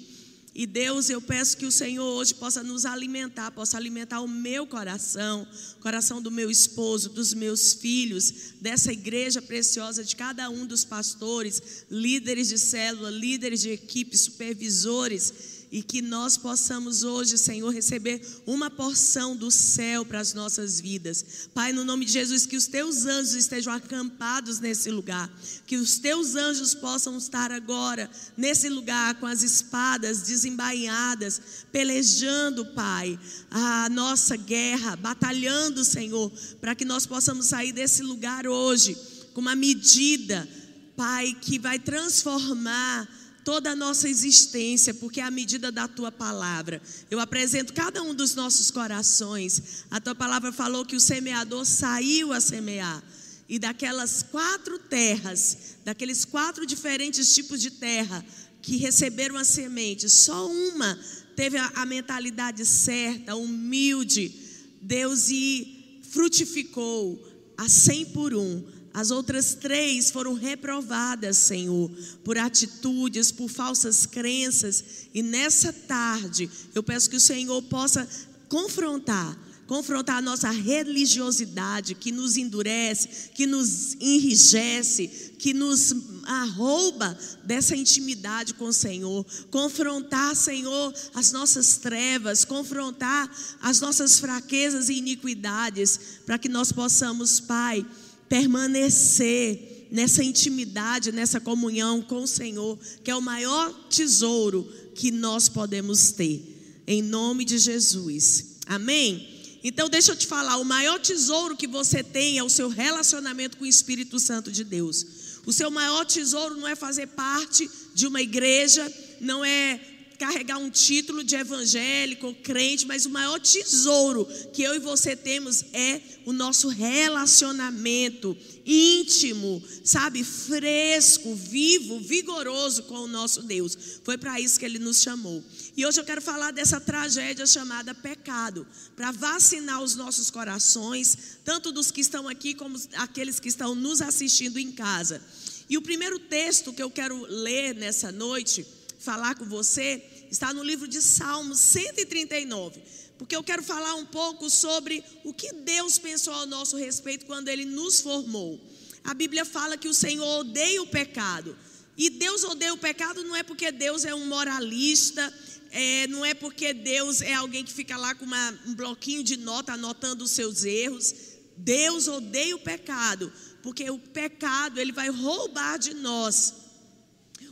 [0.59, 4.67] E Deus, eu peço que o Senhor hoje possa nos alimentar, possa alimentar o meu
[4.67, 10.65] coração, o coração do meu esposo, dos meus filhos, dessa igreja preciosa, de cada um
[10.65, 17.69] dos pastores, líderes de célula, líderes de equipe, supervisores e que nós possamos hoje, Senhor,
[17.69, 21.51] receber uma porção do céu para as nossas vidas.
[21.53, 25.31] Pai, no nome de Jesus, que os teus anjos estejam acampados nesse lugar,
[25.67, 33.21] que os teus anjos possam estar agora nesse lugar com as espadas desembainhadas, pelejando, Pai,
[33.51, 38.97] a nossa guerra, batalhando, Senhor, para que nós possamos sair desse lugar hoje
[39.35, 40.49] com uma medida,
[40.97, 46.83] Pai, que vai transformar toda a nossa existência, porque é a medida da tua palavra.
[47.09, 49.85] Eu apresento cada um dos nossos corações.
[49.89, 53.01] A tua palavra falou que o semeador saiu a semear.
[53.49, 58.27] E daquelas quatro terras, daqueles quatro diferentes tipos de terra
[58.61, 60.99] que receberam a semente, só uma
[61.37, 64.35] teve a, a mentalidade certa, humilde.
[64.83, 67.25] Deus e frutificou
[67.57, 68.65] a cem por um.
[68.97, 71.91] As outras três foram reprovadas, Senhor,
[72.25, 74.83] por atitudes, por falsas crenças.
[75.13, 78.09] E nessa tarde, eu peço que o Senhor possa
[78.49, 85.93] confrontar confrontar a nossa religiosidade que nos endurece, que nos enrijece, que nos
[86.25, 89.27] arrouba dessa intimidade com o Senhor.
[89.51, 93.29] Confrontar, Senhor, as nossas trevas, confrontar
[93.61, 97.85] as nossas fraquezas e iniquidades, para que nós possamos, Pai,
[98.29, 105.49] permanecer nessa intimidade, nessa comunhão com o Senhor, que é o maior tesouro que nós
[105.49, 106.55] podemos ter.
[106.87, 108.57] Em nome de Jesus.
[108.67, 109.37] Amém?
[109.63, 113.57] Então, deixa eu te falar: o maior tesouro que você tem é o seu relacionamento
[113.57, 115.05] com o Espírito Santo de Deus.
[115.45, 119.81] O seu maior tesouro não é fazer parte de uma igreja, não é
[120.17, 125.65] carregar um título de evangélico, crente, mas o maior tesouro que eu e você temos
[125.73, 134.01] é o nosso relacionamento íntimo, sabe, fresco, vivo, vigoroso com o nosso Deus.
[134.03, 135.43] Foi para isso que ele nos chamou.
[135.77, 141.71] E hoje eu quero falar dessa tragédia chamada pecado, para vacinar os nossos corações, tanto
[141.71, 145.23] dos que estão aqui como aqueles que estão nos assistindo em casa.
[145.69, 148.67] E o primeiro texto que eu quero ler nessa noite,
[149.07, 152.83] falar com você, está no livro de Salmos 139.
[153.17, 157.49] Porque eu quero falar um pouco sobre o que Deus pensou ao nosso respeito quando
[157.49, 158.61] Ele nos formou.
[159.05, 161.57] A Bíblia fala que o Senhor odeia o pecado.
[161.97, 165.33] E Deus odeia o pecado não é porque Deus é um moralista,
[165.71, 169.37] é, não é porque Deus é alguém que fica lá com uma- um bloquinho de
[169.37, 171.15] nota anotando os seus erros.
[171.57, 176.66] Deus odeia o pecado, porque o pecado ele vai roubar de nós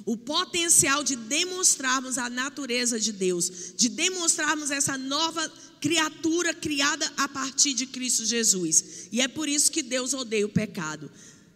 [0.05, 7.29] o potencial de demonstrarmos a natureza de Deus, de demonstrarmos essa nova criatura criada a
[7.29, 9.09] partir de Cristo Jesus.
[9.13, 11.11] E é por isso que Deus odeia o pecado.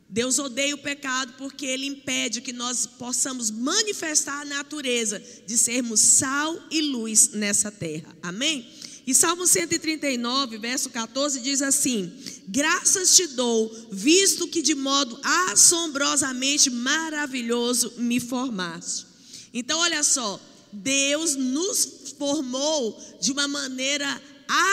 [0.08, 6.00] Deus odeia o pecado porque ele impede que nós possamos manifestar a natureza de sermos
[6.00, 8.16] sal e luz nessa terra.
[8.22, 8.66] Amém?
[9.06, 12.12] E Salmo 139, verso 14 diz assim:
[12.50, 19.06] Graças te dou, visto que de modo assombrosamente maravilhoso me formaste.
[19.52, 20.40] Então, olha só,
[20.72, 24.22] Deus nos formou de uma maneira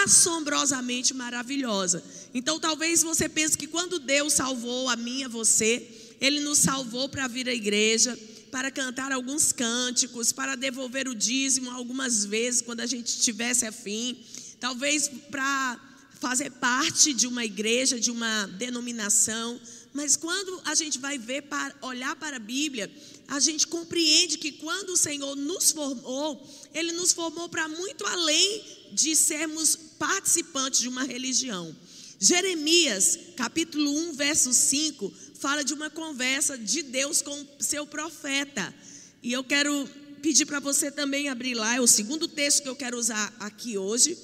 [0.05, 2.01] assombrosamente maravilhosa.
[2.33, 5.85] Então, talvez você pense que quando Deus salvou a mim e a você,
[6.21, 8.17] Ele nos salvou para vir à igreja,
[8.51, 14.17] para cantar alguns cânticos, para devolver o dízimo algumas vezes quando a gente tivesse afim,
[14.61, 15.77] talvez para
[16.25, 19.61] fazer parte de uma igreja, de uma denominação.
[19.93, 22.91] Mas quando a gente vai ver, para, olhar para a Bíblia,
[23.27, 28.63] a gente compreende que quando o Senhor nos formou, Ele nos formou para muito além
[28.91, 31.75] de sermos participantes de uma religião.
[32.19, 38.73] Jeremias, capítulo 1, verso 5, fala de uma conversa de Deus com seu profeta.
[39.21, 39.87] E eu quero
[40.23, 43.77] pedir para você também abrir lá, é o segundo texto que eu quero usar aqui
[43.77, 44.17] hoje.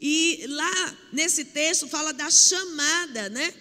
[0.00, 3.52] E lá nesse texto fala da chamada, né?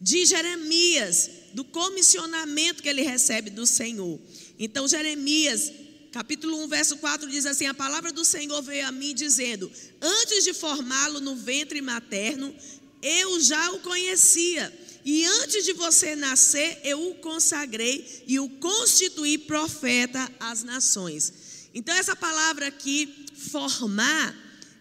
[0.00, 4.20] De Jeremias, do comissionamento que ele recebe do Senhor.
[4.58, 5.72] Então, Jeremias,
[6.12, 10.44] capítulo 1, verso 4 diz assim: A palavra do Senhor veio a mim dizendo: Antes
[10.44, 12.54] de formá-lo no ventre materno,
[13.02, 14.72] eu já o conhecia.
[15.04, 21.32] E antes de você nascer, eu o consagrei e o constituí profeta às nações.
[21.72, 24.36] Então, essa palavra aqui, formar,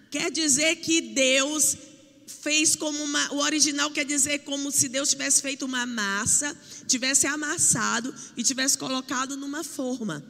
[0.09, 1.77] quer dizer que Deus
[2.27, 3.33] fez como uma.
[3.33, 6.55] O original quer dizer como se Deus tivesse feito uma massa,
[6.87, 10.25] tivesse amassado e tivesse colocado numa forma.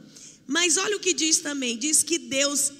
[0.46, 2.72] Mas olha o que diz também: diz que Deus,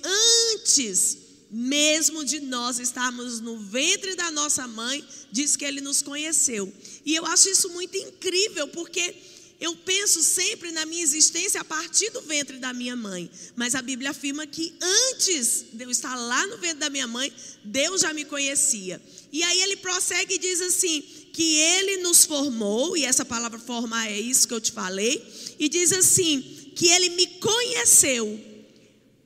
[0.55, 1.19] antes
[1.51, 6.73] mesmo de nós estarmos no ventre da nossa mãe, diz que Ele nos conheceu.
[7.05, 9.15] E eu acho isso muito incrível, porque
[9.61, 13.29] eu penso sempre na minha existência a partir do ventre da minha mãe.
[13.57, 17.33] Mas a Bíblia afirma que antes de eu estar lá no ventre da minha mãe,
[17.65, 19.03] Deus já me conhecia.
[19.33, 24.09] E aí ele prossegue e diz assim: que ele nos formou, e essa palavra formar
[24.09, 25.21] é isso que eu te falei,
[25.59, 26.41] e diz assim:
[26.77, 28.41] que ele me conheceu.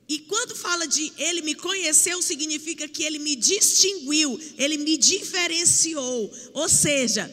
[0.08, 6.30] E quando fala de ele me conheceu, significa que ele me distinguiu, ele me diferenciou.
[6.54, 7.30] Ou seja,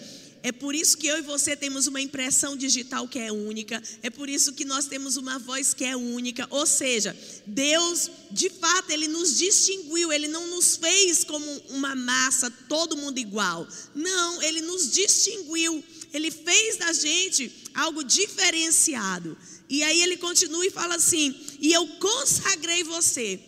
[0.49, 4.09] é por isso que eu e você temos uma impressão digital que é única, é
[4.09, 6.47] por isso que nós temos uma voz que é única.
[6.49, 12.49] Ou seja, Deus, de fato, ele nos distinguiu, ele não nos fez como uma massa,
[12.67, 13.67] todo mundo igual.
[13.93, 19.37] Não, ele nos distinguiu, ele fez da gente algo diferenciado.
[19.69, 23.39] E aí ele continua e fala assim: E eu consagrei você.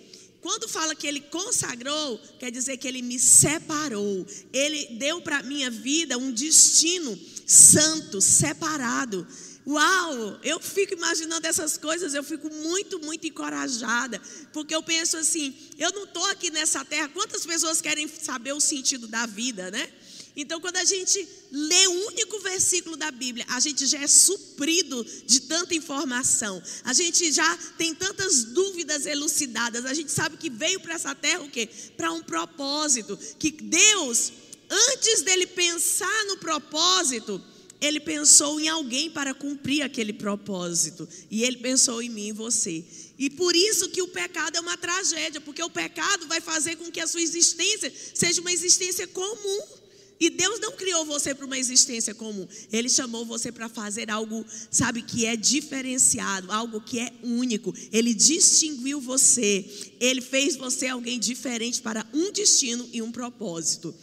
[0.42, 4.26] Quando fala que ele consagrou, quer dizer que ele me separou.
[4.52, 9.28] Ele deu para minha vida um destino santo, separado.
[9.68, 14.20] Uau, eu fico imaginando essas coisas, eu fico muito, muito encorajada,
[14.52, 17.08] porque eu penso assim: eu não estou aqui nessa terra.
[17.10, 19.88] Quantas pessoas querem saber o sentido da vida, né?
[20.36, 25.06] Então, quando a gente lê o único versículo da Bíblia, a gente já é suprido
[25.26, 26.62] de tanta informação.
[26.84, 29.86] A gente já tem tantas dúvidas elucidadas.
[29.86, 31.67] A gente sabe que veio para essa terra o quê?
[31.98, 33.17] Para um propósito.
[33.38, 34.32] Que Deus,
[34.70, 37.44] antes dele pensar no propósito,
[37.82, 41.10] ele pensou em alguém para cumprir aquele propósito.
[41.30, 42.86] E ele pensou em mim e você.
[43.17, 46.91] E por isso que o pecado é uma tragédia, porque o pecado vai fazer com
[46.91, 49.81] que a sua existência seja uma existência comum.
[50.22, 52.48] E Deus não criou você para uma existência comum.
[52.72, 57.74] Ele chamou você para fazer algo, sabe, que é diferenciado, algo que é único.
[57.92, 59.66] Ele distinguiu você.
[60.00, 63.95] Ele fez você alguém diferente para um destino e um propósito.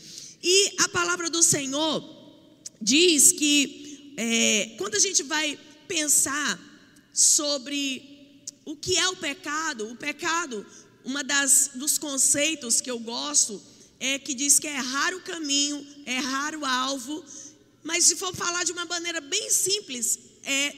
[0.43, 2.03] E a palavra do Senhor
[2.83, 6.61] diz que é, quando a gente vai pensar
[7.15, 10.67] sobre o que é o pecado, o pecado,
[11.05, 13.63] uma das dos conceitos que eu gosto
[14.01, 17.25] é que diz que é errar o caminho, é errar o alvo,
[17.83, 20.75] mas se for falar de uma maneira bem simples, é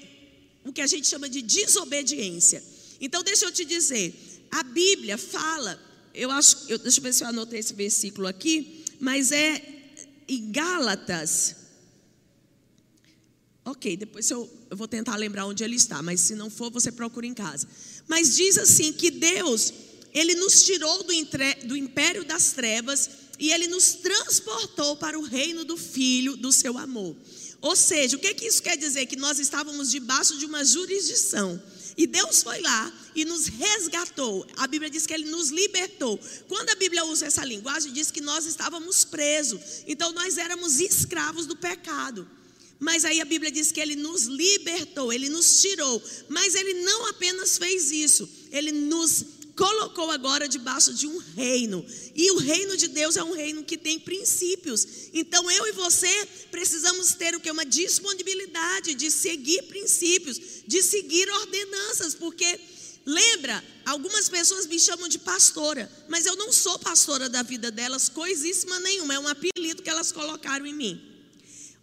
[0.65, 2.63] o que a gente chama de desobediência.
[3.01, 4.15] Então, deixa eu te dizer,
[4.51, 5.81] a Bíblia fala,
[6.15, 9.63] eu acho, eu, deixa eu ver se eu anotei esse versículo aqui, mas é
[10.29, 11.57] em Gálatas.
[13.65, 16.91] Ok, depois eu, eu vou tentar lembrar onde ele está, mas se não for, você
[16.91, 17.69] procura em casa.
[18.09, 19.73] Mas diz assim que Deus,
[20.13, 25.23] ele nos tirou do, entre, do império das trevas e ele nos transportou para o
[25.23, 27.17] reino do Filho do seu amor.
[27.61, 29.07] Ou seja, o que, que isso quer dizer?
[29.07, 31.63] Que nós estávamos debaixo de uma jurisdição.
[31.97, 34.47] E Deus foi lá e nos resgatou.
[34.57, 36.19] A Bíblia diz que Ele nos libertou.
[36.49, 39.61] Quando a Bíblia usa essa linguagem, diz que nós estávamos presos.
[39.87, 42.27] Então nós éramos escravos do pecado.
[42.79, 46.03] Mas aí a Bíblia diz que Ele nos libertou, Ele nos tirou.
[46.29, 49.25] Mas Ele não apenas fez isso, Ele nos
[49.61, 51.85] colocou agora debaixo de um reino.
[52.15, 55.11] E o reino de Deus é um reino que tem princípios.
[55.13, 56.09] Então eu e você
[56.51, 62.59] precisamos ter o que uma disponibilidade de seguir princípios, de seguir ordenanças, porque
[63.05, 68.09] lembra, algumas pessoas me chamam de pastora, mas eu não sou pastora da vida delas,
[68.09, 71.10] coisíssima nenhuma, é um apelido que elas colocaram em mim.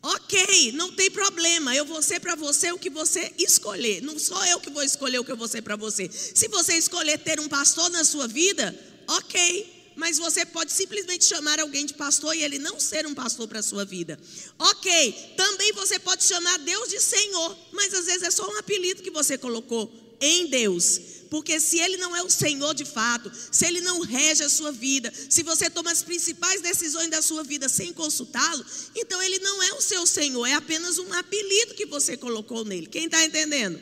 [0.01, 1.75] Ok, não tem problema.
[1.75, 4.01] Eu vou ser para você o que você escolher.
[4.01, 6.09] Não sou eu que vou escolher o que eu vou ser para você.
[6.11, 8.77] Se você escolher ter um pastor na sua vida,
[9.07, 9.93] ok.
[9.95, 13.59] Mas você pode simplesmente chamar alguém de pastor e ele não ser um pastor para
[13.59, 14.19] a sua vida.
[14.59, 19.01] Ok, também você pode chamar Deus de Senhor, mas às vezes é só um apelido
[19.01, 20.99] que você colocou em Deus.
[21.29, 24.71] Porque se ele não é o Senhor de fato, se ele não rege a sua
[24.71, 28.65] vida, se você toma as principais decisões da sua vida sem consultá-lo,
[28.95, 32.87] então ele não é o seu Senhor, é apenas um apelido que você colocou nele.
[32.87, 33.79] Quem está entendendo?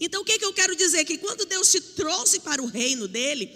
[0.00, 1.04] Então o que, que eu quero dizer?
[1.04, 3.50] Que quando Deus te trouxe para o reino dele,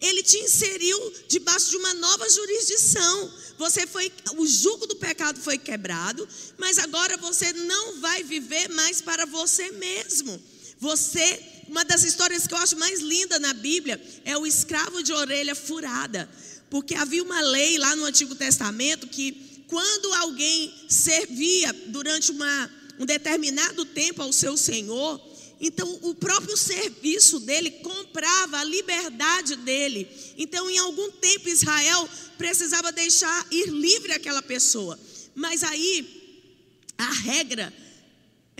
[0.00, 3.32] ele te inseriu debaixo de uma nova jurisdição.
[3.58, 6.26] Você foi, o jugo do pecado foi quebrado,
[6.56, 10.42] mas agora você não vai viver mais para você mesmo.
[10.80, 11.38] Você
[11.70, 15.54] uma das histórias que eu acho mais linda na Bíblia é o escravo de orelha
[15.54, 16.28] furada.
[16.68, 23.06] Porque havia uma lei lá no Antigo Testamento que quando alguém servia durante uma, um
[23.06, 25.20] determinado tempo ao seu senhor,
[25.60, 30.08] então o próprio serviço dele comprava a liberdade dele.
[30.36, 34.98] Então, em algum tempo, Israel precisava deixar ir livre aquela pessoa.
[35.36, 36.42] Mas aí,
[36.98, 37.72] a regra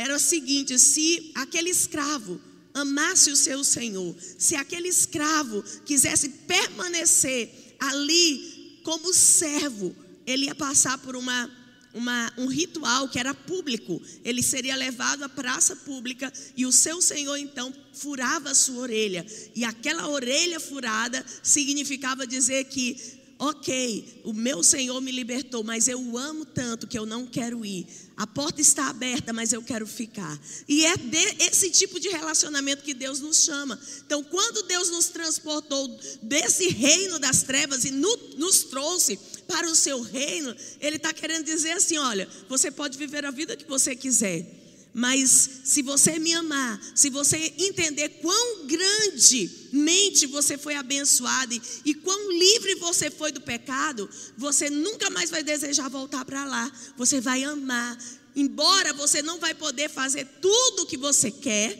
[0.00, 2.40] era a seguinte: se aquele escravo
[2.72, 9.94] amasse o seu senhor, se aquele escravo quisesse permanecer ali como servo,
[10.26, 11.50] ele ia passar por uma,
[11.92, 14.00] uma, um ritual que era público.
[14.24, 19.26] Ele seria levado à praça pública e o seu senhor então furava a sua orelha.
[19.54, 25.98] E aquela orelha furada significava dizer que ok, o meu Senhor me libertou, mas eu
[25.98, 27.86] o amo tanto que eu não quero ir.
[28.14, 30.38] A porta está aberta, mas eu quero ficar.
[30.68, 30.92] E é
[31.38, 33.80] esse tipo de relacionamento que Deus nos chama.
[34.04, 35.88] Então, quando Deus nos transportou
[36.20, 39.18] desse reino das trevas e no, nos trouxe
[39.48, 43.56] para o seu reino, Ele está querendo dizer assim: olha, você pode viver a vida
[43.56, 44.59] que você quiser.
[44.92, 51.94] Mas se você me amar, se você entender quão grandemente você foi abençoado e, e
[51.94, 56.70] quão livre você foi do pecado, você nunca mais vai desejar voltar para lá.
[56.96, 57.96] Você vai amar.
[58.34, 61.78] Embora você não vai poder fazer tudo o que você quer,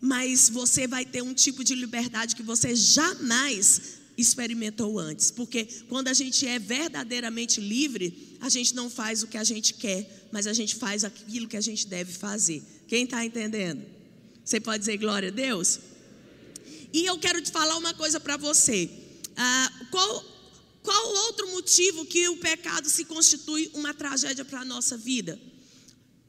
[0.00, 5.30] mas você vai ter um tipo de liberdade que você jamais experimentou antes.
[5.30, 9.74] Porque quando a gente é verdadeiramente livre, a gente não faz o que a gente
[9.74, 12.62] quer, mas a gente faz aquilo que a gente deve fazer.
[12.88, 13.84] Quem está entendendo?
[14.44, 15.78] Você pode dizer glória a Deus?
[16.92, 18.90] E eu quero te falar uma coisa para você.
[19.36, 20.24] Ah, qual,
[20.82, 25.40] qual outro motivo que o pecado se constitui uma tragédia para a nossa vida?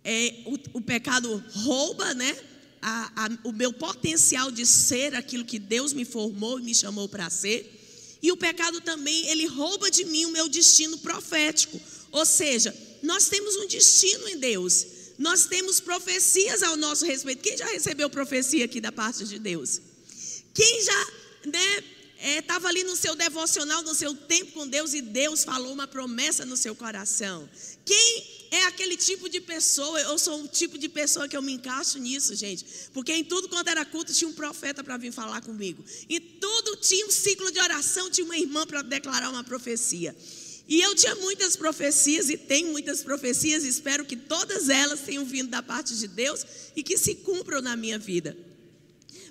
[0.04, 2.38] É, o, o pecado rouba, né?
[2.82, 7.10] A, a, o meu potencial de ser aquilo que Deus me formou e me chamou
[7.10, 7.83] para ser.
[8.24, 11.80] E o pecado também, ele rouba de mim o meu destino profético.
[12.10, 14.86] Ou seja, nós temos um destino em Deus.
[15.20, 17.44] Nós temos profecias ao nosso respeito.
[17.44, 19.82] Quem já recebeu profecia aqui da parte de Deus?
[20.54, 21.08] Quem já,
[21.48, 21.84] né,
[22.38, 25.86] estava é, ali no seu devocional, no seu tempo com Deus e Deus falou uma
[25.86, 27.50] promessa no seu coração?
[27.86, 30.00] Quem é aquele tipo de pessoa?
[30.02, 32.66] Eu sou um tipo de pessoa que eu me encaixo nisso, gente.
[32.94, 35.84] Porque em tudo quanto era culto tinha um profeta para vir falar comigo.
[36.08, 40.16] E tudo tinha um ciclo de oração, tinha uma irmã para declarar uma profecia.
[40.68, 45.50] E eu tinha muitas profecias e tenho muitas profecias, espero que todas elas tenham vindo
[45.50, 48.38] da parte de Deus e que se cumpram na minha vida.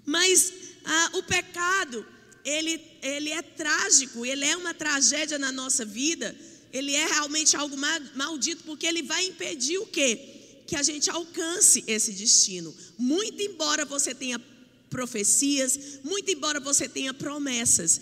[0.04, 0.52] Mas
[0.84, 2.04] ah, o pecado,
[2.44, 6.36] ele, ele é trágico, ele é uma tragédia na nossa vida,
[6.72, 7.76] ele é realmente algo
[8.14, 10.62] maldito, porque ele vai impedir o quê?
[10.66, 12.74] Que a gente alcance esse destino.
[12.96, 14.40] Muito embora você tenha
[14.88, 18.00] profecias, muito embora você tenha promessas.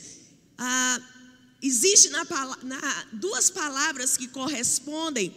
[0.56, 1.00] Ah,
[1.60, 2.24] existe na,
[2.62, 5.34] na, duas palavras que correspondem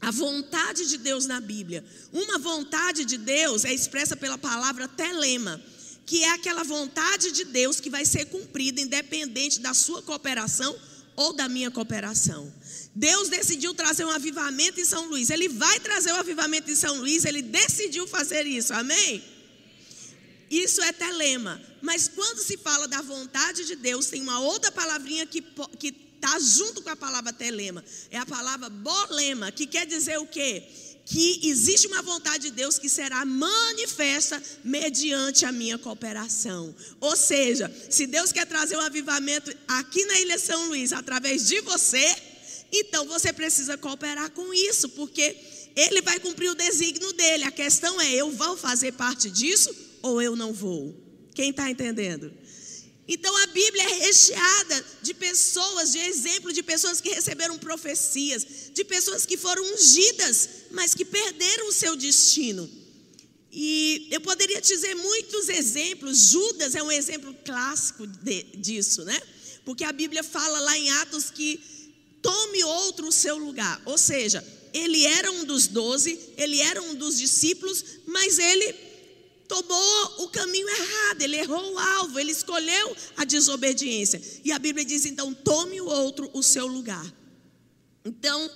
[0.00, 1.84] a vontade de Deus na Bíblia.
[2.12, 5.62] Uma vontade de Deus é expressa pela palavra telema,
[6.04, 10.76] que é aquela vontade de Deus que vai ser cumprida independente da sua cooperação
[11.16, 12.52] ou da minha cooperação.
[12.94, 15.30] Deus decidiu trazer um avivamento em São Luís.
[15.30, 18.72] Ele vai trazer o um avivamento em São Luís, ele decidiu fazer isso.
[18.72, 19.22] Amém?
[20.50, 21.60] Isso é telema.
[21.80, 25.42] Mas quando se fala da vontade de Deus, tem uma outra palavrinha que
[25.78, 27.84] que está junto com a palavra telema.
[28.08, 30.62] É a palavra bolema, que quer dizer o quê?
[31.04, 36.74] Que existe uma vontade de Deus que será manifesta mediante a minha cooperação.
[37.00, 41.60] Ou seja, se Deus quer trazer um avivamento aqui na Ilha São Luís através de
[41.60, 42.04] você,
[42.72, 45.36] então você precisa cooperar com isso, porque
[45.76, 47.44] ele vai cumprir o desígnio dele.
[47.44, 50.94] A questão é: eu vou fazer parte disso ou eu não vou?
[51.34, 52.32] Quem está entendendo?
[53.06, 58.84] Então a Bíblia é recheada de pessoas, de exemplo de pessoas que receberam profecias, de
[58.84, 62.70] pessoas que foram ungidas, mas que perderam o seu destino.
[63.52, 69.20] E eu poderia dizer muitos exemplos, Judas é um exemplo clássico de, disso, né?
[69.64, 71.60] Porque a Bíblia fala lá em Atos que
[72.22, 73.82] tome outro o seu lugar.
[73.84, 74.42] Ou seja,
[74.72, 78.91] ele era um dos doze, ele era um dos discípulos, mas ele
[79.48, 84.20] tomou o caminho errado, ele errou o alvo, ele escolheu a desobediência.
[84.44, 87.04] E a Bíblia diz então: tome o outro o seu lugar.
[88.04, 88.50] Então,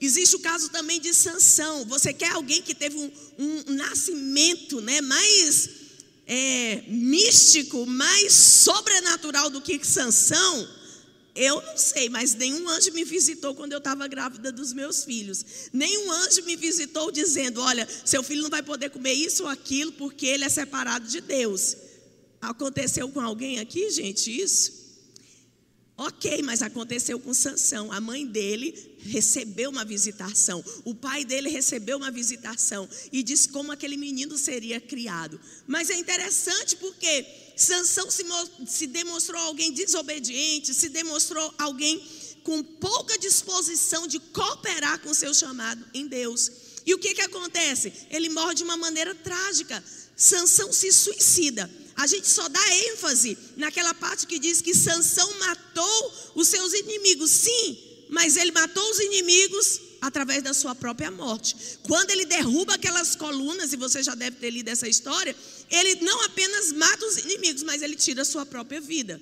[0.00, 1.84] existe o caso também de Sansão.
[1.86, 5.70] Você quer alguém que teve um, um nascimento né, mais
[6.26, 10.81] é, místico, mais sobrenatural do que Sansão?
[11.34, 15.70] Eu não sei, mas nenhum anjo me visitou quando eu estava grávida dos meus filhos.
[15.72, 19.92] Nenhum anjo me visitou dizendo: olha, seu filho não vai poder comer isso ou aquilo
[19.92, 21.76] porque ele é separado de Deus.
[22.40, 24.82] Aconteceu com alguém aqui, gente, isso?
[25.96, 27.92] Ok, mas aconteceu com Sansão.
[27.92, 30.64] A mãe dele recebeu uma visitação.
[30.84, 35.40] O pai dele recebeu uma visitação e disse como aquele menino seria criado.
[35.66, 37.24] Mas é interessante porque
[37.56, 38.24] Sansão se,
[38.66, 42.02] se demonstrou alguém desobediente, se demonstrou alguém
[42.42, 46.50] com pouca disposição de cooperar com o seu chamado em Deus.
[46.84, 47.92] E o que, que acontece?
[48.10, 49.82] Ele morre de uma maneira trágica.
[50.16, 51.70] Sansão se suicida.
[51.94, 57.30] A gente só dá ênfase naquela parte que diz que Sansão matou os seus inimigos.
[57.30, 57.78] Sim,
[58.08, 61.78] mas ele matou os inimigos através da sua própria morte.
[61.84, 65.34] Quando ele derruba aquelas colunas, e você já deve ter lido essa história,
[65.72, 69.20] ele não apenas mata os inimigos, mas ele tira a sua própria vida.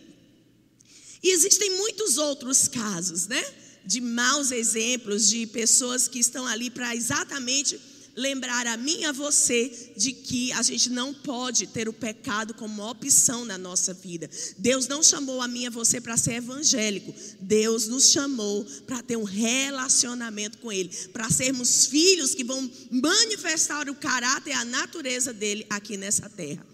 [1.23, 3.43] E existem muitos outros casos, né?
[3.85, 7.79] De maus exemplos, de pessoas que estão ali para exatamente
[8.21, 12.55] lembrar a mim e a você de que a gente não pode ter o pecado
[12.55, 14.29] como opção na nossa vida.
[14.59, 17.15] Deus não chamou a mim e a você para ser evangélico.
[17.41, 23.89] Deus nos chamou para ter um relacionamento com Ele, para sermos filhos que vão manifestar
[23.89, 26.65] o caráter e a natureza dele aqui nessa terra.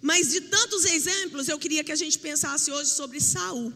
[0.00, 3.72] Mas de tantos exemplos, eu queria que a gente pensasse hoje sobre Saul.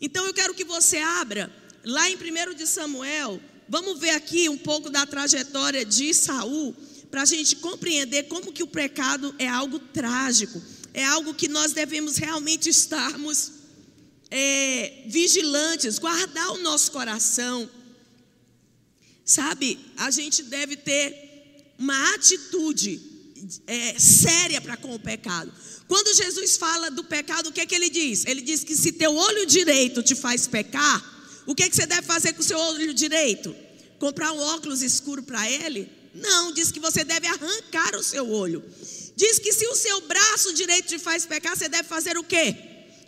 [0.00, 1.52] Então eu quero que você abra
[1.84, 6.74] lá em 1 de Samuel, Vamos ver aqui um pouco da trajetória de Saul
[7.10, 10.62] para a gente compreender como que o pecado é algo trágico,
[10.92, 13.52] é algo que nós devemos realmente estarmos
[14.30, 17.68] é, vigilantes, guardar o nosso coração.
[19.24, 23.00] Sabe, a gente deve ter uma atitude
[23.66, 25.52] é, séria para com o pecado.
[25.88, 28.24] Quando Jesus fala do pecado, o que é que ele diz?
[28.26, 31.15] Ele diz que se teu olho direito te faz pecar,
[31.46, 33.54] o que, é que você deve fazer com o seu olho direito?
[33.98, 35.90] Comprar um óculos escuro para ele?
[36.14, 38.64] Não, diz que você deve arrancar o seu olho.
[39.14, 42.54] Diz que se o seu braço direito te faz pecar, você deve fazer o quê?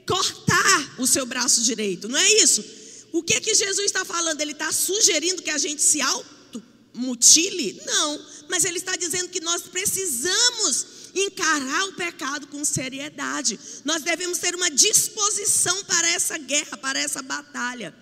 [0.07, 2.65] Cortar o seu braço direito, não é isso?
[3.13, 4.41] O que que Jesus está falando?
[4.41, 7.81] Ele está sugerindo que a gente se automutile?
[7.85, 13.59] Não, mas ele está dizendo que nós precisamos encarar o pecado com seriedade.
[13.85, 17.95] Nós devemos ter uma disposição para essa guerra, para essa batalha.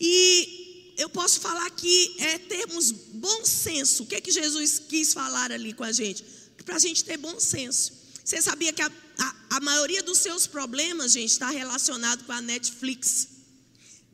[0.00, 4.02] E eu posso falar que é termos bom senso.
[4.02, 6.24] O que é que Jesus quis falar ali com a gente?
[6.64, 7.92] Para a gente ter bom senso.
[8.24, 12.42] Você sabia que a, a, a maioria dos seus problemas, gente, está relacionado com a
[12.42, 13.28] Netflix.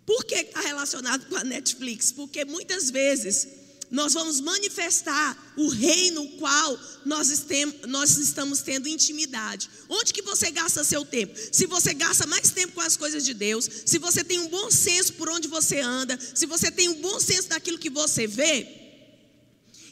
[0.06, 2.12] Por que está relacionado com a Netflix?
[2.12, 3.48] Porque muitas vezes
[3.94, 7.46] nós vamos manifestar o reino qual nós,
[7.86, 9.70] nós estamos tendo intimidade.
[9.88, 11.32] Onde que você gasta seu tempo?
[11.52, 14.68] Se você gasta mais tempo com as coisas de Deus, se você tem um bom
[14.68, 18.66] senso por onde você anda, se você tem um bom senso daquilo que você vê,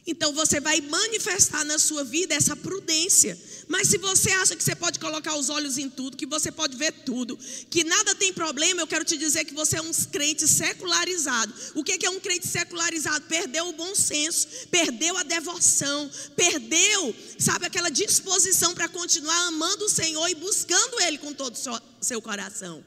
[0.04, 3.38] então você vai manifestar na sua vida essa prudência.
[3.68, 6.76] Mas se você acha que você pode colocar os olhos em tudo, que você pode
[6.76, 7.38] ver tudo,
[7.70, 11.52] que nada tem problema, eu quero te dizer que você é um crente secularizado.
[11.74, 13.24] O que que é um crente secularizado?
[13.26, 19.88] Perdeu o bom senso, perdeu a devoção, perdeu, sabe, aquela disposição para continuar amando o
[19.88, 22.84] Senhor e buscando Ele com todo o seu- coração.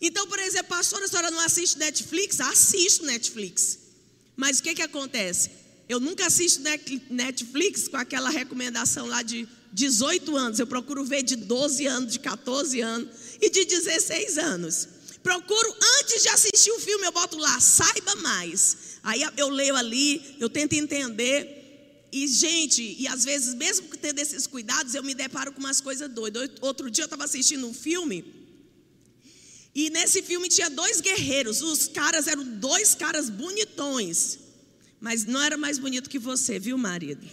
[0.00, 2.40] Então, por exemplo, pastora, a senhora não assiste Netflix?
[2.40, 3.78] Assisto Netflix.
[4.36, 5.50] Mas o que que acontece?
[5.88, 10.58] Eu nunca assisto Net- Netflix com aquela recomendação lá de 18 anos.
[10.58, 13.08] Eu procuro ver de 12 anos, de 14 anos
[13.42, 14.88] e de 16 anos.
[15.22, 18.76] Procuro, antes de assistir o filme, eu boto lá, saiba mais.
[19.02, 21.62] Aí eu leio ali, eu tento entender.
[22.12, 26.08] E, gente, e às vezes, mesmo tendo esses cuidados, eu me deparo com umas coisas
[26.08, 26.48] doidas.
[26.60, 28.24] Outro dia eu estava assistindo um filme.
[29.74, 31.60] E nesse filme tinha dois guerreiros.
[31.60, 34.38] Os caras eram dois caras bonitões.
[35.00, 37.26] Mas não era mais bonito que você, viu, marido?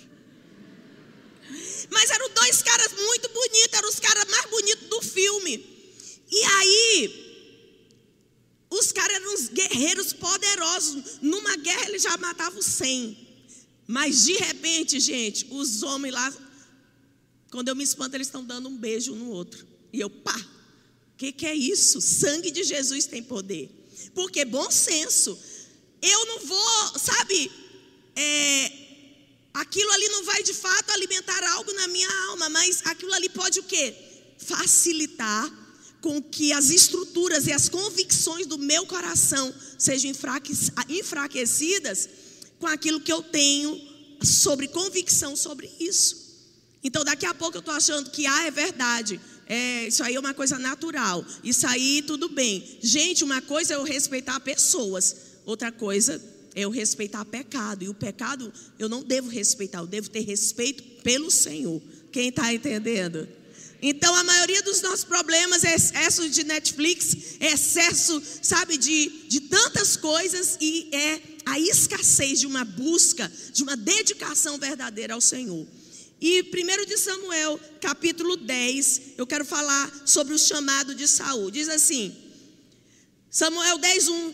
[1.92, 5.66] Mas eram dois caras muito bonitos, eram os caras mais bonitos do filme.
[6.32, 7.32] E aí,
[8.70, 11.20] os caras eram uns guerreiros poderosos.
[11.22, 13.28] Numa guerra eles já matavam 100.
[13.86, 16.34] Mas de repente, gente, os homens lá,
[17.52, 19.68] quando eu me espanto, eles estão dando um beijo um no outro.
[19.92, 20.38] E eu, pá,
[21.14, 22.00] o que, que é isso?
[22.00, 23.70] Sangue de Jesus tem poder.
[24.16, 25.38] Porque bom senso.
[26.02, 27.52] Eu não vou, sabe,
[28.16, 28.81] é,
[29.54, 33.60] aquilo ali não vai de fato alimentar algo na minha alma, mas aquilo ali pode
[33.60, 33.94] o quê?
[34.38, 35.52] Facilitar
[36.02, 40.54] com que as estruturas e as convicções do meu coração sejam enfraque-
[40.90, 42.10] enfraquecidas
[42.60, 43.80] com aquilo que eu tenho
[44.24, 46.22] sobre convicção sobre isso.
[46.84, 49.20] Então, daqui a pouco eu estou achando que, ah, é verdade.
[49.46, 51.24] É, isso aí é uma coisa natural.
[51.44, 52.80] Isso aí tudo bem.
[52.82, 56.20] Gente, uma coisa é eu respeitar pessoas, outra coisa
[56.56, 57.84] eu respeitar pecado.
[57.84, 61.82] E o pecado eu não devo respeitar, eu devo ter respeito pelo Senhor.
[62.12, 63.28] Quem está entendendo?
[63.82, 69.42] Então, a maioria dos nossos problemas é excesso de Netflix, é excesso, sabe, de, de
[69.42, 75.66] tantas coisas e é a escassez de uma busca, de uma dedicação verdadeira ao Senhor.
[76.22, 81.50] E 1 de Samuel, capítulo 10, eu quero falar sobre o chamado de Saul.
[81.50, 82.16] Diz assim:
[83.32, 84.34] Samuel 10, 1.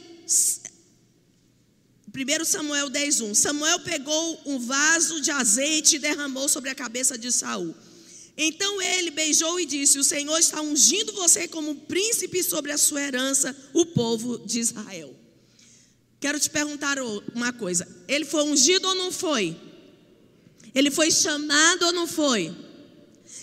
[2.17, 3.35] 1 Samuel 10, 1.
[3.35, 7.75] Samuel pegou um vaso de azeite e derramou sobre a cabeça de Saul.
[8.35, 13.01] Então ele beijou e disse: O Senhor está ungindo você como príncipe sobre a sua
[13.01, 15.15] herança, o povo de Israel.
[16.19, 16.97] Quero te perguntar
[17.35, 19.55] uma coisa: ele foi ungido ou não foi?
[20.73, 22.55] Ele foi chamado ou não foi?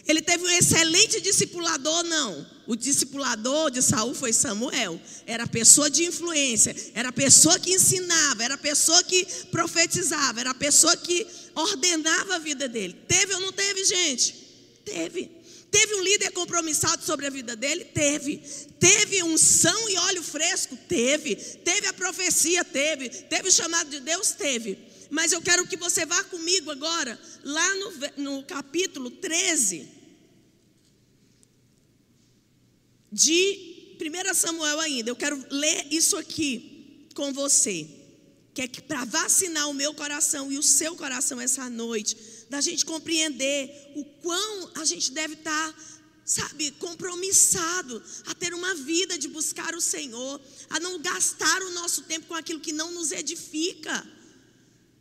[0.06, 2.53] Ele teve um excelente discipulador ou não?
[2.66, 5.00] O discipulador de Saul foi Samuel.
[5.26, 11.26] Era pessoa de influência, era pessoa que ensinava, era pessoa que profetizava, era pessoa que
[11.54, 12.96] ordenava a vida dele.
[13.06, 14.34] Teve ou não teve, gente?
[14.84, 15.30] Teve.
[15.70, 17.84] Teve um líder compromissado sobre a vida dele?
[17.84, 18.40] Teve.
[18.78, 20.78] Teve unção e óleo fresco?
[20.88, 21.34] Teve.
[21.34, 22.64] Teve a profecia?
[22.64, 23.08] Teve.
[23.08, 24.30] Teve o chamado de Deus?
[24.30, 24.78] Teve.
[25.10, 29.93] Mas eu quero que você vá comigo agora, lá no, no capítulo 13
[33.14, 35.08] de 1 Samuel ainda.
[35.08, 37.86] Eu quero ler isso aqui com você.
[38.52, 42.16] Que é para vacinar o meu coração e o seu coração essa noite,
[42.50, 45.74] da gente compreender o quão a gente deve estar,
[46.24, 50.40] sabe, compromissado a ter uma vida de buscar o Senhor,
[50.70, 54.06] a não gastar o nosso tempo com aquilo que não nos edifica.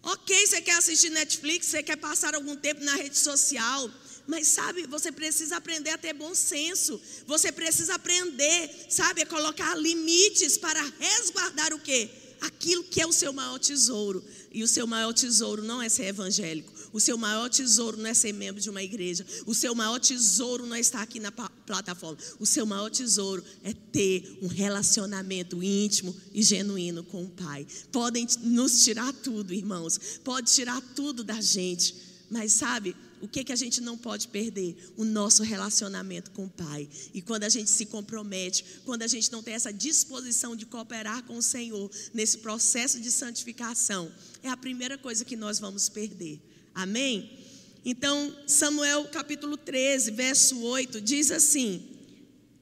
[0.01, 3.89] Ok, você quer assistir Netflix, você quer passar algum tempo na rede social,
[4.28, 6.99] mas sabe, você precisa aprender a ter bom senso.
[7.28, 12.09] Você precisa aprender, sabe, a colocar limites para resguardar o quê?
[12.41, 14.24] Aquilo que é o seu maior tesouro.
[14.51, 16.71] E o seu maior tesouro não é ser evangélico.
[16.93, 19.26] O seu maior tesouro não é ser membro de uma igreja.
[19.47, 22.17] O seu maior tesouro não é estar aqui na plataforma.
[22.39, 27.65] O seu maior tesouro é ter um relacionamento íntimo e genuíno com o Pai.
[27.91, 30.19] Podem nos tirar tudo, irmãos.
[30.24, 31.95] Pode tirar tudo da gente.
[32.30, 34.76] Mas sabe, o que, que a gente não pode perder?
[34.97, 36.89] O nosso relacionamento com o Pai.
[37.13, 41.24] E quando a gente se compromete, quando a gente não tem essa disposição de cooperar
[41.24, 44.11] com o Senhor nesse processo de santificação,
[44.43, 46.41] é a primeira coisa que nós vamos perder.
[46.76, 47.39] Amém?
[47.86, 51.82] Então, Samuel capítulo 13, verso 8, diz assim: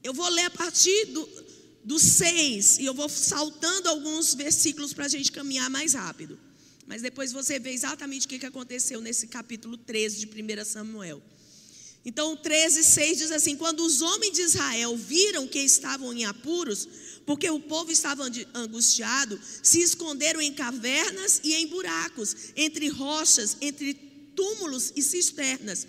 [0.04, 1.28] eu vou ler a partir do,
[1.84, 6.40] do 6 e eu vou saltando alguns versículos para a gente caminhar mais rápido.
[6.92, 11.24] Mas depois você vê exatamente o que aconteceu nesse capítulo 13 de 1 Samuel.
[12.04, 16.86] Então, 13, 6 diz assim: Quando os homens de Israel viram que estavam em apuros,
[17.26, 23.94] porque o povo estava angustiado, se esconderam em cavernas e em buracos, entre rochas, entre
[24.36, 25.88] túmulos e cisternas.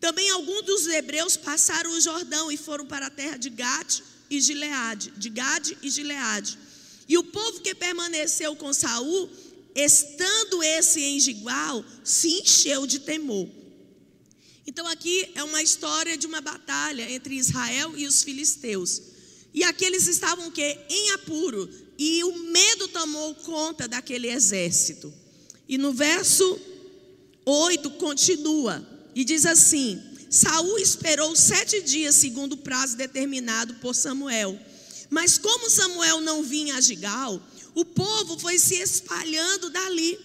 [0.00, 4.40] Também alguns dos hebreus passaram o Jordão e foram para a terra de Gade e
[4.40, 6.58] Gileade, de Gade e Gileade.
[7.06, 9.28] E o povo que permaneceu com Saul,
[9.74, 13.48] estando esse em Gigual, se encheu de temor.
[14.66, 19.02] Então aqui é uma história de uma batalha entre Israel e os filisteus.
[19.52, 20.78] E aqueles estavam o quê?
[20.88, 21.68] Em apuro.
[21.98, 25.12] E o medo tomou conta daquele exército.
[25.68, 26.58] E no verso
[27.44, 30.00] 8 continua e diz assim:
[30.30, 34.58] Saul esperou sete dias, segundo o prazo determinado por Samuel.
[35.10, 37.42] Mas como Samuel não vinha a Gigal,
[37.74, 40.18] o povo foi se espalhando dali.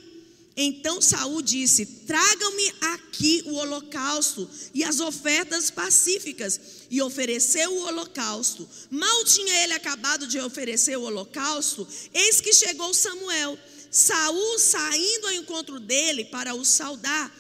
[0.58, 6.60] Então Saul disse: Tragam-me aqui o holocausto e as ofertas pacíficas.
[6.90, 8.68] E ofereceu o holocausto.
[8.90, 13.58] Mal tinha ele acabado de oferecer o holocausto, eis que chegou Samuel.
[13.92, 17.34] Saul, saindo ao encontro dele para o saudar,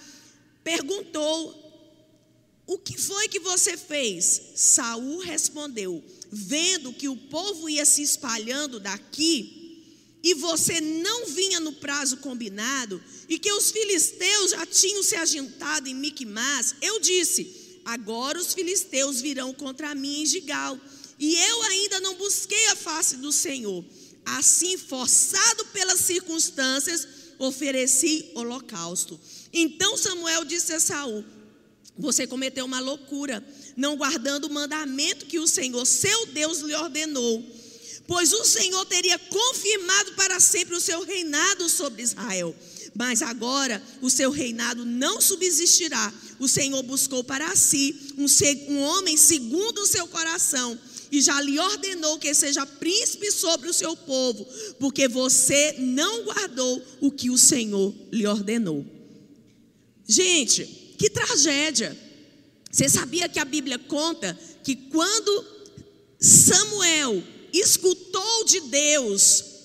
[0.63, 1.53] perguntou:
[2.65, 4.41] O que foi que você fez?
[4.55, 9.54] Saul respondeu: Vendo que o povo ia se espalhando daqui,
[10.25, 12.99] e você não vinha no prazo combinado,
[13.29, 19.21] e que os filisteus já tinham se agitado em Miquimás, eu disse: agora os filisteus
[19.21, 20.79] virão contra mim em Gigal,
[21.19, 23.85] e eu ainda não busquei a face do Senhor.
[24.25, 27.07] Assim, forçado pelas circunstâncias,
[27.37, 29.19] ofereci holocausto.
[29.53, 31.23] Então Samuel disse a Saul:
[31.99, 33.47] Você cometeu uma loucura,
[33.77, 37.45] não guardando o mandamento que o Senhor, seu Deus, lhe ordenou
[38.07, 42.55] pois o Senhor teria confirmado para sempre o seu reinado sobre Israel.
[42.95, 46.13] Mas agora o seu reinado não subsistirá.
[46.39, 48.25] O Senhor buscou para si um,
[48.73, 50.79] um homem segundo o seu coração
[51.11, 54.45] e já lhe ordenou que seja príncipe sobre o seu povo,
[54.79, 58.85] porque você não guardou o que o Senhor lhe ordenou.
[60.07, 60.65] Gente,
[60.97, 61.97] que tragédia!
[62.71, 65.45] Você sabia que a Bíblia conta que quando
[66.19, 67.23] Samuel
[67.59, 69.55] escutou de Deus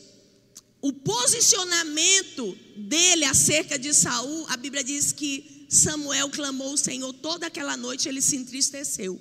[0.82, 7.47] o posicionamento dele acerca de Saul, a Bíblia diz que Samuel clamou o Senhor toda
[7.47, 9.20] aquela noite, ele se entristeceu.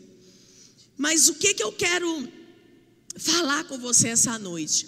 [0.97, 2.31] Mas o que que eu quero
[3.17, 4.87] falar com você essa noite?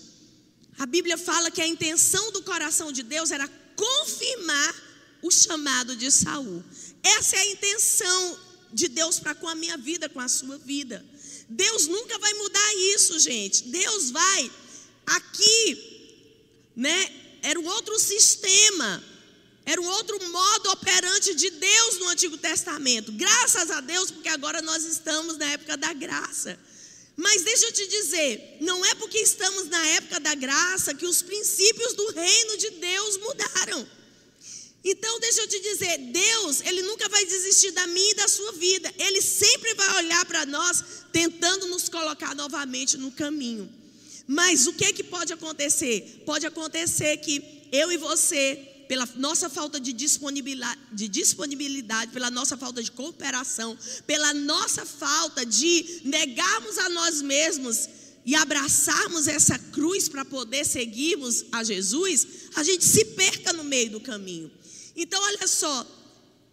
[0.79, 4.75] A Bíblia fala que a intenção do coração de Deus era confirmar
[5.21, 6.63] o chamado de Saul.
[7.03, 8.39] Essa é a intenção
[8.73, 11.05] de Deus para com a minha vida, com a sua vida.
[11.51, 13.63] Deus nunca vai mudar isso, gente.
[13.63, 14.51] Deus vai
[15.05, 17.11] aqui, né?
[17.41, 19.03] Era um outro sistema,
[19.65, 23.11] era um outro modo operante de Deus no Antigo Testamento.
[23.11, 26.57] Graças a Deus, porque agora nós estamos na época da graça.
[27.17, 31.21] Mas deixa eu te dizer, não é porque estamos na época da graça que os
[31.21, 33.87] princípios do reino de Deus mudaram.
[34.83, 38.51] Então, deixa eu te dizer, Deus, Ele nunca vai desistir da minha e da sua
[38.53, 38.91] vida.
[38.97, 43.71] Ele sempre vai olhar para nós, tentando nos colocar novamente no caminho.
[44.27, 46.23] Mas o que que pode acontecer?
[46.25, 48.55] Pode acontecer que eu e você,
[48.87, 53.77] pela nossa falta de disponibilidade, de disponibilidade, pela nossa falta de cooperação,
[54.07, 57.87] pela nossa falta de negarmos a nós mesmos
[58.25, 63.91] e abraçarmos essa cruz para poder seguirmos a Jesus, a gente se perca no meio
[63.91, 64.51] do caminho.
[64.95, 65.85] Então, olha só,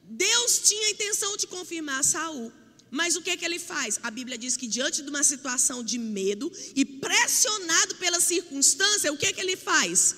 [0.04, 2.52] Deus tinha a intenção de confirmar Saul.
[2.90, 3.98] Mas o que, que ele faz?
[4.02, 9.18] A Bíblia diz que diante de uma situação de medo e pressionado pela circunstância, o
[9.18, 10.16] que, que ele faz?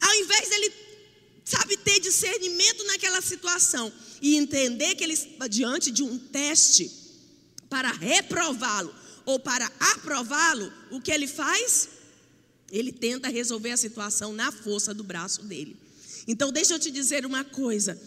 [0.00, 0.72] Ao invés dele,
[1.44, 6.90] sabe, ter discernimento naquela situação e entender que ele estava diante de um teste
[7.70, 11.88] para reprová-lo ou para aprová-lo, o que ele faz?
[12.72, 15.76] Ele tenta resolver a situação na força do braço dele.
[16.28, 17.98] Então, deixa eu te dizer uma coisa.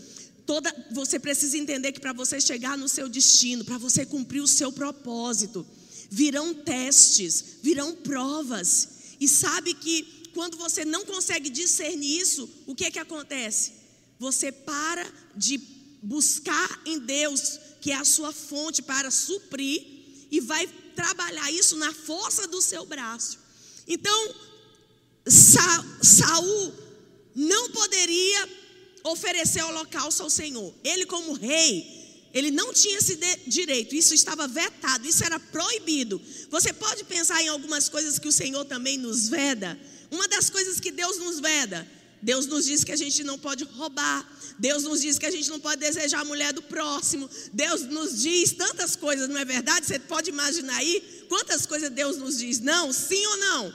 [0.45, 4.47] Toda, você precisa entender que para você chegar no seu destino, para você cumprir o
[4.47, 5.65] seu propósito,
[6.09, 8.89] virão testes, virão provas.
[9.19, 13.73] E sabe que quando você não consegue discernir isso, o que é que acontece?
[14.19, 15.59] Você para de
[16.03, 19.83] buscar em Deus, que é a sua fonte para suprir,
[20.29, 23.39] e vai trabalhar isso na força do seu braço.
[23.87, 24.35] Então,
[25.27, 26.73] Sa Saul
[27.35, 28.49] não poderia
[29.03, 30.73] oferecer holocausto ao Senhor.
[30.83, 32.01] Ele, como rei,
[32.33, 33.17] ele não tinha esse
[33.47, 36.21] direito, isso estava vetado, isso era proibido.
[36.49, 39.79] Você pode pensar em algumas coisas que o Senhor também nos veda.
[40.09, 41.87] Uma das coisas que Deus nos veda,
[42.21, 44.29] Deus nos diz que a gente não pode roubar,
[44.59, 48.21] Deus nos diz que a gente não pode desejar a mulher do próximo, Deus nos
[48.21, 49.85] diz tantas coisas, não é verdade?
[49.85, 52.59] Você pode imaginar aí quantas coisas Deus nos diz?
[52.59, 53.73] Não, sim ou não?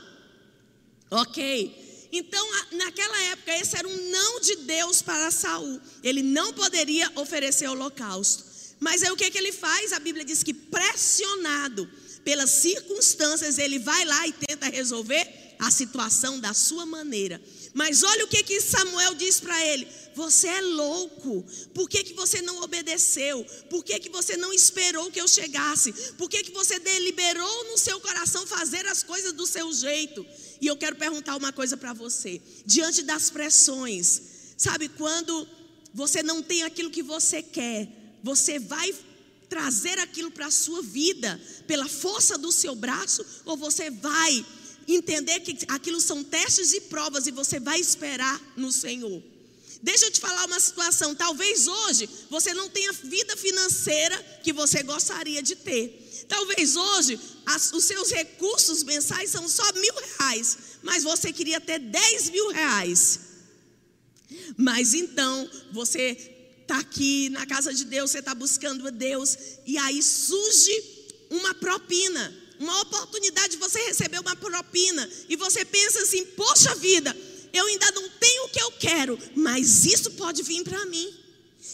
[1.11, 1.86] Ok.
[2.13, 5.81] Então, naquela época, esse era um não de Deus para Saul.
[6.03, 8.45] Ele não poderia oferecer holocausto.
[8.79, 9.93] Mas aí o que, que ele faz?
[9.93, 11.89] A Bíblia diz que pressionado
[12.25, 17.41] pelas circunstâncias, ele vai lá e tenta resolver a situação da sua maneira.
[17.73, 19.87] Mas olha o que, que Samuel diz para ele:
[20.17, 21.45] Você é louco.
[21.75, 23.45] Por que, que você não obedeceu?
[23.69, 25.93] Por que, que você não esperou que eu chegasse?
[26.15, 30.25] Por que, que você deliberou no seu coração fazer as coisas do seu jeito?
[30.59, 34.23] E eu quero perguntar uma coisa para você: diante das pressões,
[34.57, 35.47] sabe quando
[35.93, 37.87] você não tem aquilo que você quer,
[38.23, 38.95] você vai
[39.51, 44.47] trazer aquilo para a sua vida pela força do seu braço ou você vai
[44.89, 49.36] entender que aquilo são testes e provas e você vai esperar no Senhor.
[49.87, 51.15] Deixa eu te falar uma situação.
[51.15, 56.27] Talvez hoje você não tenha vida financeira que você gostaria de ter.
[56.29, 61.79] Talvez hoje as, os seus recursos mensais são só mil reais, mas você queria ter
[61.79, 63.21] dez mil reais.
[64.57, 66.19] Mas então você
[66.63, 70.83] está aqui na casa de Deus, você está buscando a Deus, e aí surge
[71.31, 77.15] uma propina uma oportunidade de você receber uma propina e você pensa assim: poxa vida,
[77.57, 81.13] eu ainda não tenho o que eu quero, mas isso pode vir para mim.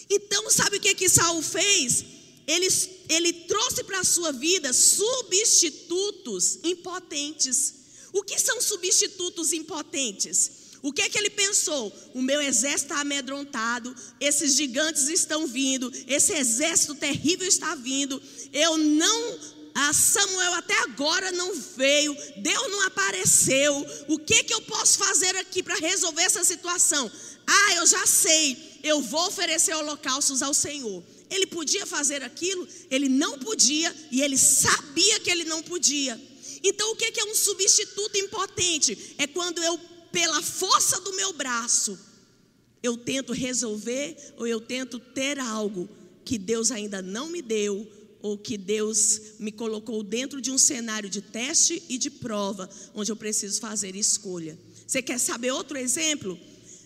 [0.09, 2.05] Então, sabe o que que Saul fez?
[2.47, 2.69] Ele,
[3.09, 7.75] ele trouxe para a sua vida substitutos impotentes.
[8.13, 10.63] O que são substitutos impotentes?
[10.83, 11.93] O que é que ele pensou?
[12.13, 18.21] O meu exército está amedrontado, esses gigantes estão vindo, esse exército terrível está vindo.
[18.53, 19.39] Eu não
[19.75, 23.87] ah, Samuel até agora não veio, Deus não apareceu.
[24.09, 27.11] O que que eu posso fazer aqui para resolver essa situação?
[27.47, 31.03] Ah, eu já sei, eu vou oferecer holocaustos ao Senhor.
[31.31, 32.69] Ele podia fazer aquilo?
[32.91, 36.21] Ele não podia e ele sabia que ele não podia.
[36.63, 39.15] Então, o que é um substituto impotente?
[39.19, 39.79] É quando eu,
[40.13, 41.99] pela força do meu braço,
[42.83, 45.89] eu tento resolver ou eu tento ter algo
[46.25, 47.91] que Deus ainda não me deu
[48.23, 53.11] ou que Deus me colocou dentro de um cenário de teste e de prova, onde
[53.11, 54.57] eu preciso fazer escolha.
[54.87, 56.39] Você quer saber outro exemplo?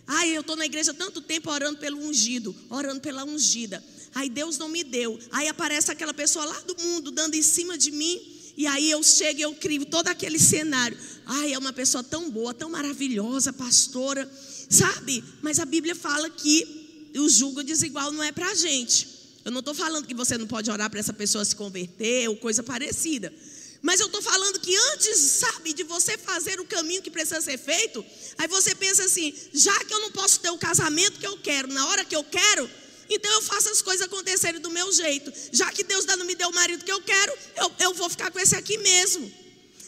[0.07, 3.85] Ai, eu estou na igreja tanto tempo orando pelo ungido, orando pela ungida.
[4.15, 5.19] Aí Deus não me deu.
[5.31, 8.21] Aí aparece aquela pessoa lá do mundo dando em cima de mim.
[8.57, 10.97] E aí eu chego e eu crio todo aquele cenário.
[11.27, 14.31] Ai, é uma pessoa tão boa, tão maravilhosa, pastora.
[14.71, 15.23] Sabe?
[15.43, 19.16] Mas a Bíblia fala que o julgo desigual não é para a gente.
[19.47, 22.37] Eu não estou falando que você não pode orar para essa pessoa se converter ou
[22.37, 23.33] coisa parecida.
[23.81, 27.57] Mas eu estou falando que antes, sabe, de você fazer o caminho que precisa ser
[27.57, 28.05] feito,
[28.37, 31.69] aí você pensa assim: já que eu não posso ter o casamento que eu quero,
[31.69, 32.69] na hora que eu quero,
[33.09, 35.33] então eu faço as coisas acontecerem do meu jeito.
[35.53, 38.33] Já que Deus não me deu o marido que eu quero, eu, eu vou ficar
[38.33, 39.33] com esse aqui mesmo.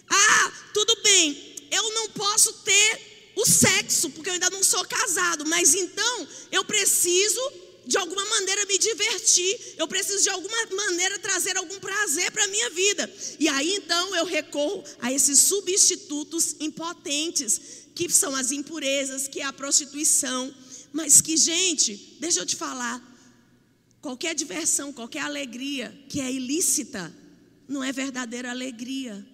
[0.08, 5.44] Ah, tudo bem, eu não posso ter o sexo, porque eu ainda não sou casado,
[5.46, 11.56] mas então eu preciso de alguma maneira me divertir, eu preciso de alguma maneira trazer
[11.56, 13.10] algum prazer para a minha vida.
[13.40, 19.44] E aí então eu recorro a esses substitutos impotentes, que são as impurezas, que é
[19.44, 20.54] a prostituição.
[20.92, 23.02] Mas que, gente, deixa eu te falar,
[24.02, 27.10] qualquer diversão, qualquer alegria que é ilícita,
[27.66, 29.26] não é verdadeira alegria.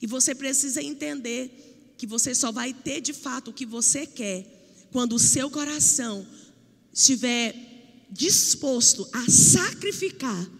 [0.00, 4.46] E você precisa entender que você só vai ter de fato o que você quer
[4.90, 6.26] quando o seu coração
[6.90, 7.71] estiver
[8.12, 10.50] disposto a sacrificar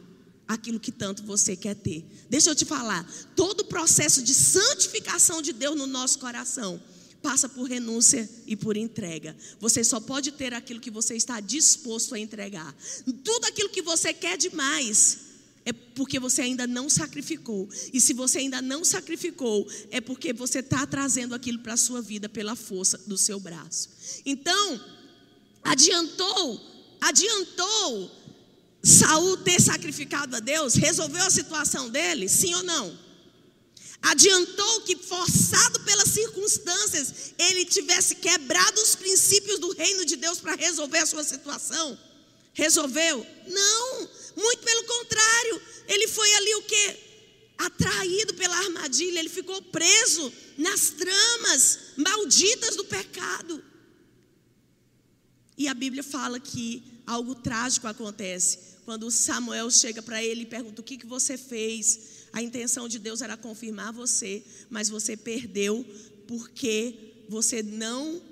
[0.48, 2.04] aquilo que tanto você quer ter.
[2.28, 6.82] Deixa eu te falar, todo o processo de santificação de Deus no nosso coração
[7.22, 9.36] passa por renúncia e por entrega.
[9.60, 12.74] Você só pode ter aquilo que você está disposto a entregar.
[13.22, 15.18] Tudo aquilo que você quer demais
[15.64, 17.68] é porque você ainda não sacrificou.
[17.92, 22.02] E se você ainda não sacrificou, é porque você está trazendo aquilo para a sua
[22.02, 23.88] vida pela força do seu braço.
[24.26, 24.80] Então,
[25.62, 26.71] adiantou
[27.02, 28.10] Adiantou
[28.80, 30.74] Saul ter sacrificado a Deus?
[30.74, 32.28] Resolveu a situação dele?
[32.28, 32.96] Sim ou não?
[34.00, 40.54] Adiantou que, forçado pelas circunstâncias, ele tivesse quebrado os princípios do reino de Deus para
[40.54, 41.98] resolver a sua situação?
[42.52, 43.26] Resolveu?
[43.48, 45.62] Não, muito pelo contrário.
[45.88, 46.96] Ele foi ali o que?
[47.58, 53.62] Atraído pela armadilha, ele ficou preso nas tramas malditas do pecado.
[55.56, 58.58] E a Bíblia fala que algo trágico acontece.
[58.84, 62.22] Quando Samuel chega para ele e pergunta: O que, que você fez?
[62.32, 65.84] A intenção de Deus era confirmar você, mas você perdeu
[66.26, 68.22] porque você não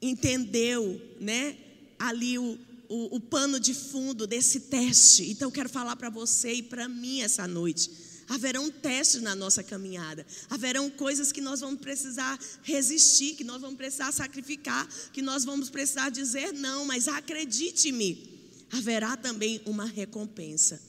[0.00, 1.56] entendeu, né?
[1.98, 5.30] Ali o, o, o pano de fundo desse teste.
[5.30, 7.90] Então eu quero falar para você e para mim essa noite.
[8.28, 10.26] Haverão testes na nossa caminhada.
[10.48, 15.70] Haverão coisas que nós vamos precisar resistir, que nós vamos precisar sacrificar, que nós vamos
[15.70, 18.30] precisar dizer não, mas acredite-me.
[18.70, 20.80] haverá também uma recompensa.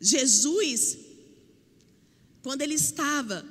[0.00, 0.98] Jesus,
[2.42, 3.44] quando ele estava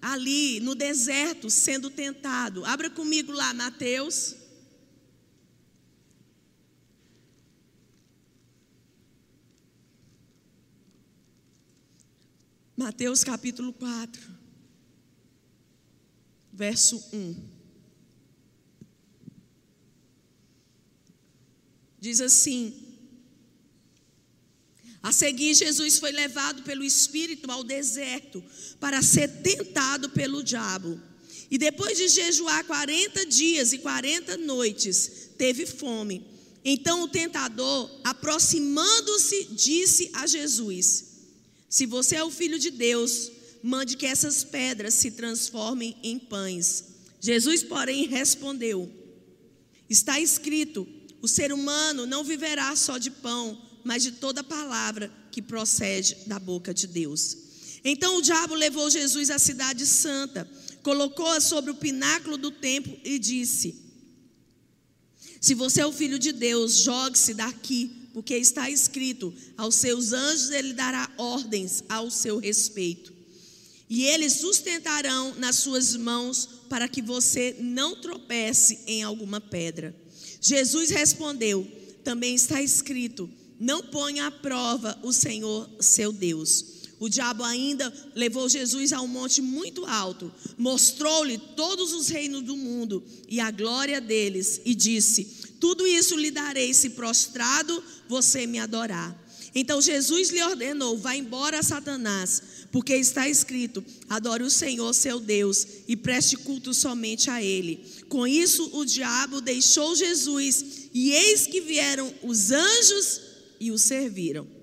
[0.00, 4.37] ali no deserto sendo tentado, abra comigo lá, Mateus.
[12.78, 14.22] Mateus capítulo 4,
[16.52, 17.34] verso 1.
[21.98, 22.72] Diz assim:
[25.02, 28.44] A seguir, Jesus foi levado pelo Espírito ao deserto
[28.78, 31.02] para ser tentado pelo diabo.
[31.50, 36.24] E depois de jejuar 40 dias e 40 noites, teve fome.
[36.64, 41.07] Então o tentador, aproximando-se, disse a Jesus:
[41.68, 43.30] Se você é o filho de Deus,
[43.62, 46.84] mande que essas pedras se transformem em pães.
[47.20, 48.90] Jesus, porém, respondeu:
[49.88, 50.86] Está escrito:
[51.20, 56.38] o ser humano não viverá só de pão, mas de toda palavra que procede da
[56.38, 57.36] boca de Deus.
[57.84, 60.48] Então o diabo levou Jesus à cidade santa,
[60.82, 63.74] colocou-a sobre o pináculo do templo e disse:
[65.40, 70.50] Se você é o filho de Deus, jogue-se daqui, porque está escrito: aos seus anjos
[70.50, 73.12] ele dará ordens ao seu respeito.
[73.88, 79.94] E eles sustentarão nas suas mãos para que você não tropece em alguma pedra.
[80.40, 81.64] Jesus respondeu:
[82.02, 86.77] Também está escrito: Não ponha à prova o Senhor seu Deus.
[87.00, 92.56] O diabo ainda levou Jesus a um monte muito alto, mostrou-lhe todos os reinos do
[92.56, 95.24] mundo e a glória deles, e disse:
[95.60, 99.16] Tudo isso lhe darei se prostrado você me adorar.
[99.54, 102.42] Então Jesus lhe ordenou: Vá embora, Satanás,
[102.72, 107.84] porque está escrito: Adore o Senhor seu Deus e preste culto somente a Ele.
[108.08, 113.20] Com isso, o diabo deixou Jesus, e eis que vieram os anjos
[113.60, 114.57] e o serviram.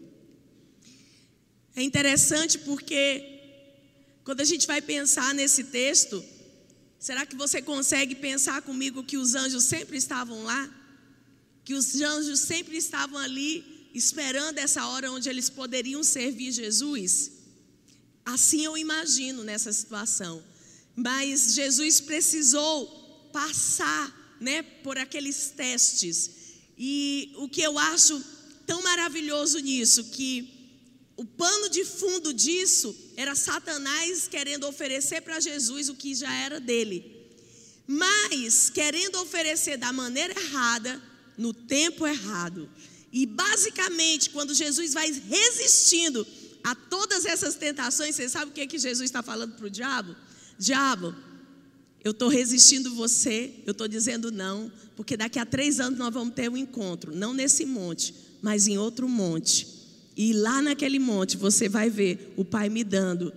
[1.76, 3.22] É interessante porque,
[4.24, 6.24] quando a gente vai pensar nesse texto,
[6.98, 10.70] será que você consegue pensar comigo que os anjos sempre estavam lá?
[11.66, 17.32] Que os anjos sempre estavam ali esperando essa hora onde eles poderiam servir Jesus?
[18.26, 20.42] Assim eu imagino nessa situação.
[20.96, 26.30] Mas Jesus precisou passar, né, por aqueles testes.
[26.78, 28.24] E o que eu acho
[28.66, 30.55] tão maravilhoso nisso que
[31.18, 36.60] o pano de fundo disso era Satanás querendo oferecer para Jesus o que já era
[36.60, 37.16] dele.
[37.88, 41.02] Mas querendo oferecer da maneira errada,
[41.38, 42.70] no tempo errado.
[43.12, 46.26] E basicamente, quando Jesus vai resistindo
[46.64, 49.70] a todas essas tentações, você sabe o que, é que Jesus está falando para o
[49.70, 50.16] diabo?
[50.58, 51.16] Diabo,
[52.04, 56.34] eu estou resistindo você, eu estou dizendo não, porque daqui a três anos nós vamos
[56.34, 59.75] ter um encontro, não nesse monte, mas em outro monte.
[60.16, 63.34] E lá naquele monte você vai ver o Pai me dando,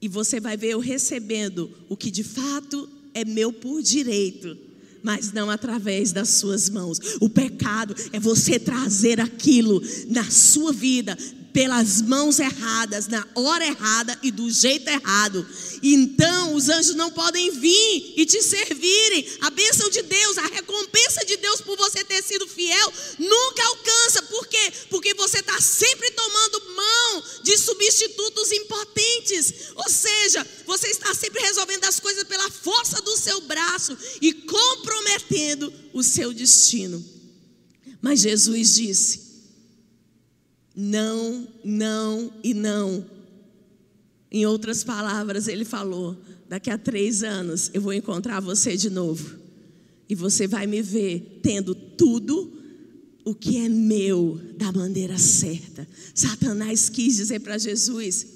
[0.00, 4.56] e você vai ver eu recebendo o que de fato é meu por direito
[5.04, 6.98] mas não através das suas mãos.
[7.20, 11.14] O pecado é você trazer aquilo na sua vida
[11.54, 15.46] pelas mãos erradas, na hora errada e do jeito errado.
[15.80, 19.24] Então os anjos não podem vir e te servirem.
[19.40, 24.22] A bênção de Deus, a recompensa de Deus por você ter sido fiel, nunca alcança.
[24.22, 24.72] Por quê?
[24.90, 29.54] Porque você está sempre tomando mão de substitutos impotentes.
[29.76, 35.72] Ou seja, você está sempre resolvendo as coisas pela força do seu braço e comprometendo
[35.92, 37.04] o seu destino.
[38.02, 39.23] Mas Jesus disse:
[40.74, 43.04] não, não e não.
[44.30, 46.16] Em outras palavras, ele falou:
[46.48, 49.38] daqui a três anos eu vou encontrar você de novo.
[50.08, 52.52] E você vai me ver tendo tudo
[53.24, 55.88] o que é meu da maneira certa.
[56.14, 58.26] Satanás quis dizer para Jesus: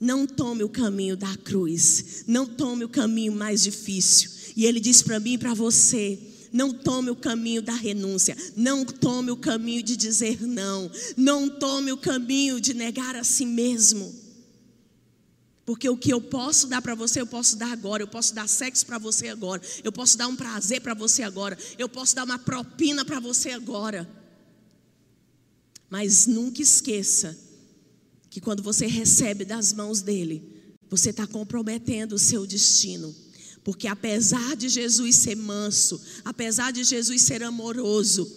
[0.00, 4.30] não tome o caminho da cruz, não tome o caminho mais difícil.
[4.56, 6.18] E ele disse para mim e para você:
[6.52, 8.36] não tome o caminho da renúncia.
[8.56, 10.90] Não tome o caminho de dizer não.
[11.16, 14.14] Não tome o caminho de negar a si mesmo.
[15.64, 18.02] Porque o que eu posso dar para você, eu posso dar agora.
[18.02, 19.60] Eu posso dar sexo para você agora.
[19.82, 21.58] Eu posso dar um prazer para você agora.
[21.76, 24.08] Eu posso dar uma propina para você agora.
[25.90, 27.36] Mas nunca esqueça
[28.30, 30.56] que quando você recebe das mãos dele,
[30.88, 33.14] você está comprometendo o seu destino.
[33.66, 38.30] Porque apesar de Jesus ser manso, apesar de Jesus ser amoroso,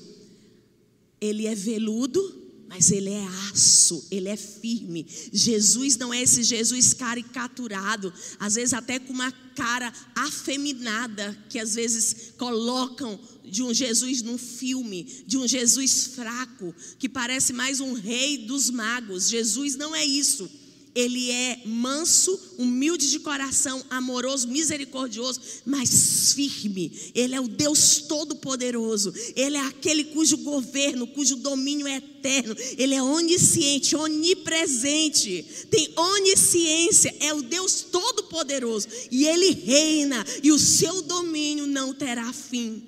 [1.22, 2.20] ele é veludo,
[2.68, 5.06] mas ele é aço, ele é firme.
[5.32, 11.76] Jesus não é esse Jesus caricaturado, às vezes até com uma cara afeminada, que às
[11.76, 17.94] vezes colocam de um Jesus num filme, de um Jesus fraco, que parece mais um
[17.94, 19.30] rei dos magos.
[19.30, 20.50] Jesus não é isso.
[20.96, 26.92] Ele é manso, humilde de coração, amoroso, misericordioso, mas firme.
[27.14, 29.14] Ele é o Deus Todo-Poderoso.
[29.36, 32.56] Ele é aquele cujo governo, cujo domínio é eterno.
[32.78, 35.46] Ele é onisciente, onipresente.
[35.70, 37.16] Tem onisciência.
[37.20, 38.88] É o Deus Todo-Poderoso.
[39.12, 40.26] E ele reina.
[40.42, 42.84] E o seu domínio não terá fim.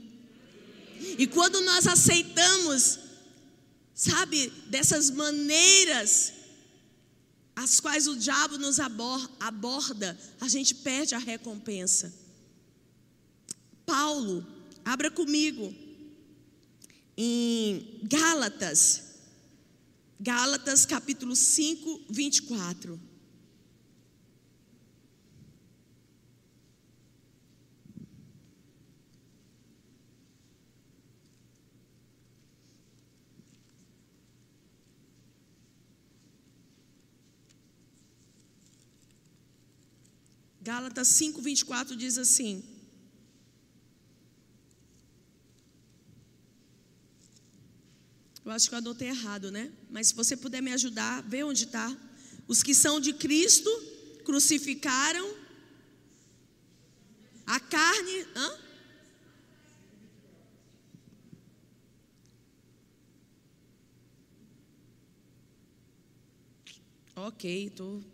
[1.18, 3.00] E quando nós aceitamos,
[3.94, 6.41] sabe, dessas maneiras
[7.56, 12.14] as quais o diabo nos aborda, a gente perde a recompensa.
[13.86, 14.46] Paulo,
[14.86, 15.74] abra comigo
[17.18, 19.04] em Gálatas,
[20.20, 23.11] Gálatas capítulo 5, 24.
[40.62, 42.64] Gálatas 5, 24 diz assim:
[48.46, 49.72] Eu acho que eu anotei errado, né?
[49.90, 51.96] Mas se você puder me ajudar, vê onde está.
[52.48, 53.70] Os que são de Cristo
[54.24, 55.36] crucificaram
[57.46, 58.26] a carne.
[58.36, 58.60] Hã?
[67.16, 67.72] Ok,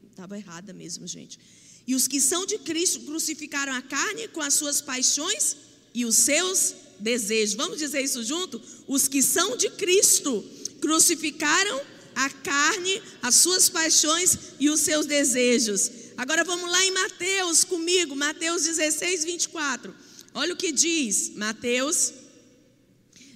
[0.09, 1.39] estava errada mesmo, gente.
[1.87, 5.55] E os que são de Cristo crucificaram a carne com as suas paixões
[5.93, 7.55] e os seus desejos.
[7.55, 8.61] Vamos dizer isso junto?
[8.85, 10.43] Os que são de Cristo
[10.81, 11.81] crucificaram
[12.13, 15.91] a carne, as suas paixões e os seus desejos.
[16.17, 19.95] Agora vamos lá em Mateus comigo, Mateus 16, 24.
[20.33, 22.11] Olha o que diz, Mateus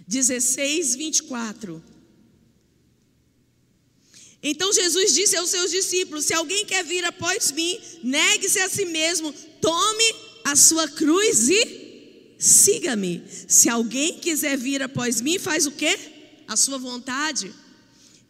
[0.07, 1.81] 16, 24.
[4.43, 8.85] Então Jesus disse aos seus discípulos: Se alguém quer vir após mim, negue-se a si
[8.85, 13.23] mesmo, tome a sua cruz e siga-me.
[13.47, 15.97] Se alguém quiser vir após mim, faz o quê?
[16.47, 17.53] A sua vontade.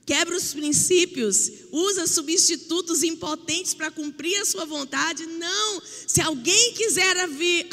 [0.06, 5.26] Quebra os princípios, usa substitutos impotentes para cumprir a sua vontade.
[5.26, 5.82] Não.
[6.06, 7.70] Se alguém quiser vir,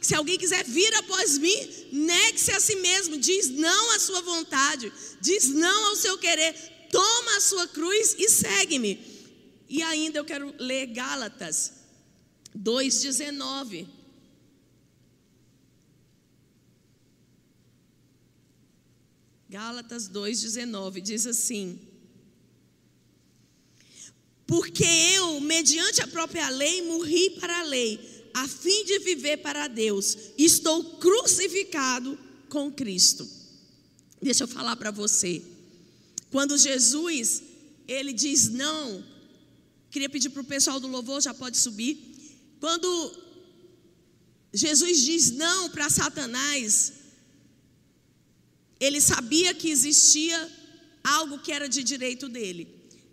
[0.00, 4.92] se alguém quiser vir após mim, negue-se a si mesmo, diz não à sua vontade,
[5.20, 6.54] diz não ao seu querer,
[6.90, 8.98] toma a sua cruz e segue-me.
[9.68, 11.72] E ainda eu quero ler Gálatas
[12.56, 13.86] 2,19.
[19.48, 21.78] Gálatas 2,19 diz assim:
[24.46, 29.66] Porque eu, mediante a própria lei, morri para a lei, a fim de viver para
[29.66, 32.18] Deus, estou crucificado
[32.48, 33.28] com Cristo.
[34.22, 35.42] Deixa eu falar para você.
[36.30, 37.42] Quando Jesus,
[37.88, 39.04] ele diz não,
[39.90, 41.98] queria pedir para o pessoal do louvor, já pode subir.
[42.60, 42.88] Quando
[44.52, 46.92] Jesus diz não para Satanás,
[48.78, 50.50] ele sabia que existia
[51.02, 52.68] algo que era de direito dele.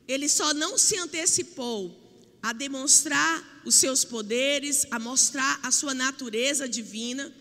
[0.07, 2.03] Ele só não se antecipou
[2.41, 7.33] a demonstrar os seus poderes, a mostrar a sua natureza divina,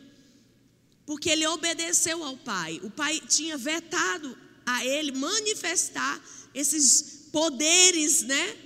[1.04, 2.80] porque ele obedeceu ao Pai.
[2.82, 4.36] O Pai tinha vetado
[4.66, 6.20] a ele manifestar
[6.52, 8.56] esses poderes, né?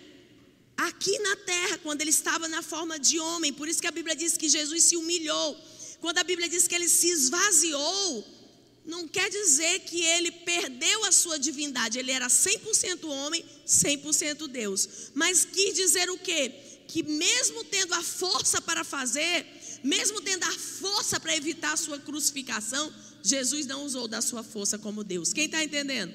[0.77, 3.53] Aqui na terra, quando ele estava na forma de homem.
[3.53, 5.57] Por isso que a Bíblia diz que Jesus se humilhou.
[6.01, 8.25] Quando a Bíblia diz que ele se esvaziou,
[8.87, 11.99] não quer dizer que ele perdeu a sua divindade.
[11.99, 14.89] Ele era 100% homem, 100% Deus.
[15.15, 16.53] Mas quis dizer o quê?
[16.89, 19.47] Que mesmo tendo a força para fazer,
[19.85, 22.93] mesmo tendo a força para evitar a sua crucificação,
[23.23, 25.33] Jesus não usou da sua força como Deus.
[25.33, 26.13] Quem está entendendo?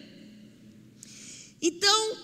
[1.62, 2.18] Então,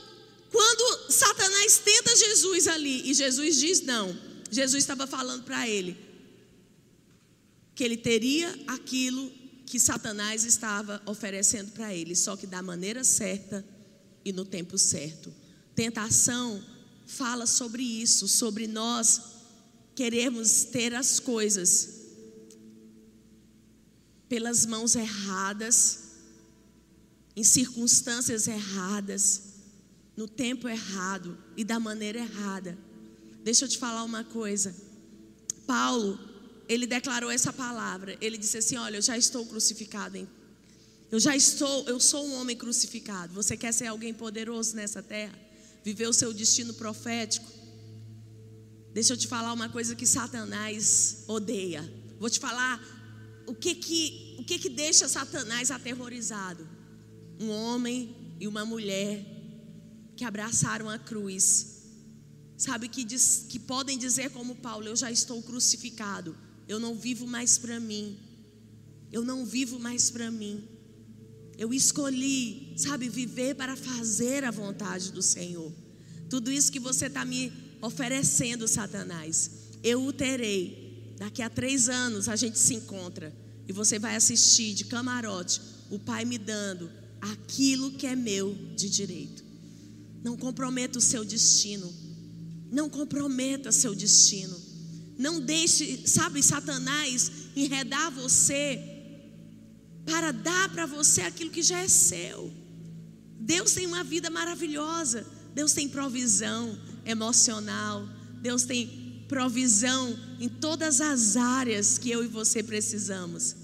[0.51, 4.17] quando Satanás tenta Jesus ali e Jesus diz não,
[4.49, 5.97] Jesus estava falando para ele
[7.73, 9.31] que ele teria aquilo
[9.65, 13.65] que Satanás estava oferecendo para ele, só que da maneira certa
[14.25, 15.33] e no tempo certo.
[15.73, 16.61] Tentação
[17.07, 19.21] fala sobre isso, sobre nós
[19.95, 22.00] queremos ter as coisas
[24.31, 25.99] pelas mãos erradas,
[27.35, 29.41] em circunstâncias erradas,
[30.15, 32.77] no tempo errado e da maneira errada.
[33.43, 34.73] Deixa eu te falar uma coisa.
[35.67, 36.17] Paulo,
[36.69, 38.17] ele declarou essa palavra.
[38.21, 40.15] Ele disse assim: Olha, eu já estou crucificado.
[40.15, 40.29] Hein?
[41.11, 43.33] Eu já estou, eu sou um homem crucificado.
[43.33, 45.37] Você quer ser alguém poderoso nessa terra?
[45.83, 47.51] Viver o seu destino profético?
[48.93, 51.83] Deixa eu te falar uma coisa que Satanás odeia.
[52.17, 53.00] Vou te falar
[53.47, 56.67] o que que, o que, que deixa Satanás aterrorizado.
[57.39, 59.25] Um homem e uma mulher
[60.15, 61.81] que abraçaram a cruz.
[62.57, 66.37] Sabe, que, diz, que podem dizer como Paulo: Eu já estou crucificado.
[66.67, 68.17] Eu não vivo mais para mim.
[69.11, 70.63] Eu não vivo mais para mim.
[71.57, 75.71] Eu escolhi, sabe, viver para fazer a vontade do Senhor.
[76.29, 77.51] Tudo isso que você está me
[77.81, 79.51] oferecendo, Satanás,
[79.83, 80.80] eu o terei.
[81.21, 83.31] Daqui a três anos a gente se encontra
[83.67, 85.61] e você vai assistir de camarote
[85.91, 86.89] o Pai me dando
[87.21, 89.43] aquilo que é meu de direito.
[90.23, 91.93] Não comprometa o seu destino.
[92.71, 94.59] Não comprometa seu destino.
[95.15, 98.81] Não deixe, sabe, Satanás enredar você
[100.03, 102.51] para dar para você aquilo que já é seu.
[103.39, 105.23] Deus tem uma vida maravilhosa.
[105.53, 106.75] Deus tem provisão
[107.05, 108.09] emocional.
[108.41, 109.00] Deus tem
[109.31, 113.55] provisão em todas as áreas que eu e você precisamos.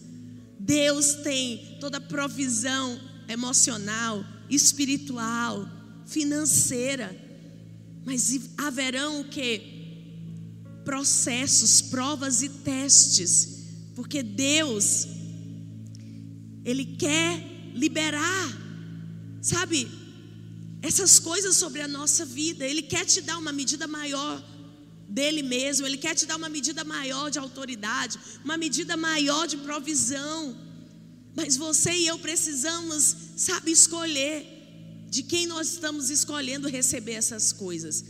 [0.57, 5.68] Deus tem toda provisão emocional, espiritual,
[6.06, 7.14] financeira.
[8.06, 9.61] Mas haverão o que?
[10.85, 13.65] Processos, provas e testes.
[13.94, 15.06] Porque Deus
[16.64, 18.57] ele quer liberar,
[19.41, 19.85] sabe,
[20.81, 22.65] essas coisas sobre a nossa vida.
[22.65, 24.41] Ele quer te dar uma medida maior
[25.07, 29.57] dele mesmo, ele quer te dar uma medida maior de autoridade, uma medida maior de
[29.57, 30.55] provisão.
[31.35, 34.45] Mas você e eu precisamos, sabe, escolher
[35.09, 38.03] de quem nós estamos escolhendo receber essas coisas.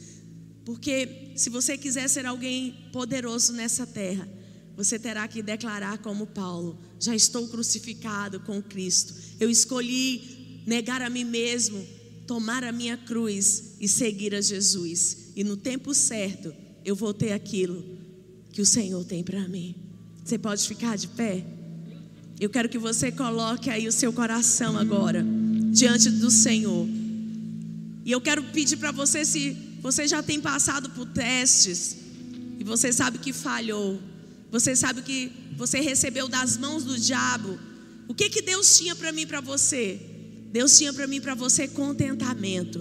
[0.66, 4.28] Porque se você quiser ser alguém poderoso nessa terra,
[4.76, 9.14] você terá que declarar como Paulo: já estou crucificado com Cristo.
[9.40, 11.86] Eu escolhi negar a mim mesmo,
[12.26, 15.32] tomar a minha cruz e seguir a Jesus.
[15.36, 16.54] E no tempo certo,
[16.88, 17.84] eu vou ter aquilo
[18.50, 19.76] que o Senhor tem para mim.
[20.24, 21.46] Você pode ficar de pé?
[22.40, 25.22] Eu quero que você coloque aí o seu coração agora
[25.74, 26.88] diante do Senhor.
[28.06, 31.98] E eu quero pedir para você se você já tem passado por testes
[32.58, 34.00] e você sabe que falhou.
[34.50, 37.60] Você sabe que você recebeu das mãos do diabo.
[38.08, 40.00] O que que Deus tinha para mim para você?
[40.54, 42.80] Deus tinha para mim para você contentamento.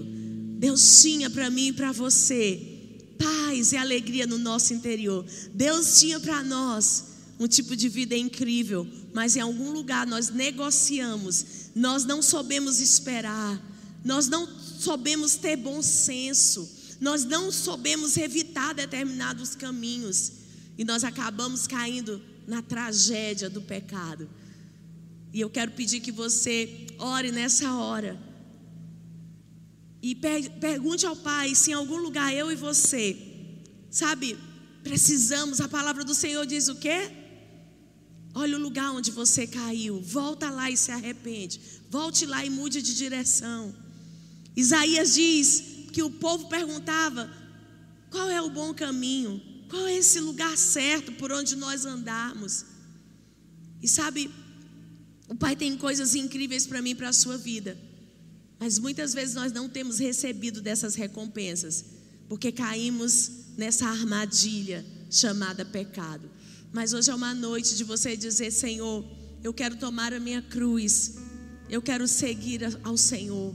[0.61, 2.76] Deus tinha para mim para você
[3.19, 5.25] paz e alegria no nosso interior.
[5.53, 7.05] Deus tinha para nós
[7.39, 11.45] um tipo de vida incrível, mas em algum lugar nós negociamos,
[11.75, 13.61] nós não soubemos esperar,
[14.05, 16.69] nós não soubemos ter bom senso,
[17.01, 20.33] nós não soubemos evitar determinados caminhos.
[20.79, 24.29] E nós acabamos caindo na tragédia do pecado.
[25.33, 28.19] E eu quero pedir que você ore nessa hora.
[30.07, 33.17] E per pergunte ao Pai se em algum lugar eu e você,
[33.91, 34.39] sabe,
[34.85, 37.11] precisamos, a palavra do Senhor diz o quê?
[38.33, 41.61] Olha o lugar onde você caiu, volta lá e se arrepende.
[41.91, 43.75] Volte lá e mude de direção.
[44.55, 47.29] Isaías diz que o povo perguntava:
[48.09, 49.43] qual é o bom caminho?
[49.69, 52.65] Qual é esse lugar certo por onde nós andarmos?
[53.83, 54.31] E sabe,
[55.27, 57.77] o Pai tem coisas incríveis para mim e para a sua vida.
[58.59, 61.85] Mas muitas vezes nós não temos recebido dessas recompensas,
[62.29, 66.31] porque caímos nessa armadilha chamada pecado.
[66.73, 69.05] Mas hoje é uma noite de você dizer: Senhor,
[69.43, 71.17] eu quero tomar a minha cruz,
[71.69, 73.55] eu quero seguir ao Senhor,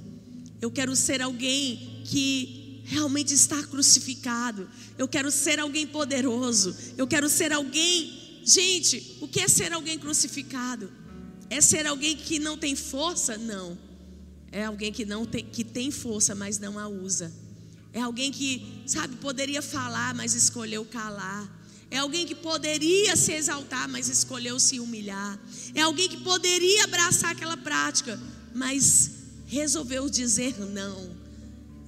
[0.61, 2.61] eu quero ser alguém que
[2.91, 4.69] realmente estar crucificado.
[4.98, 6.76] Eu quero ser alguém poderoso.
[6.98, 8.41] Eu quero ser alguém.
[8.44, 10.91] Gente, o que é ser alguém crucificado?
[11.49, 13.38] É ser alguém que não tem força?
[13.38, 13.78] Não.
[14.52, 17.32] É alguém que não tem, que tem força, mas não a usa.
[17.94, 21.49] É alguém que, sabe, poderia falar, mas escolheu calar.
[21.90, 25.38] É alguém que poderia se exaltar, mas escolheu se humilhar.
[25.76, 28.19] É alguém que poderia abraçar aquela prática,
[28.53, 29.11] mas
[29.45, 31.11] resolveu dizer não.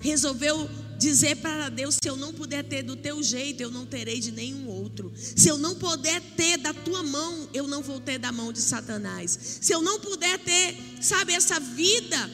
[0.02, 0.70] Resolveu
[1.00, 4.32] dizer para Deus: se eu não puder ter do teu jeito, eu não terei de
[4.32, 5.14] nenhum outro.
[5.16, 8.60] Se eu não puder ter da tua mão, eu não vou ter da mão de
[8.60, 9.60] Satanás.
[9.62, 12.30] Se eu não puder ter, sabe, essa vida,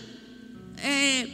[0.83, 1.29] é,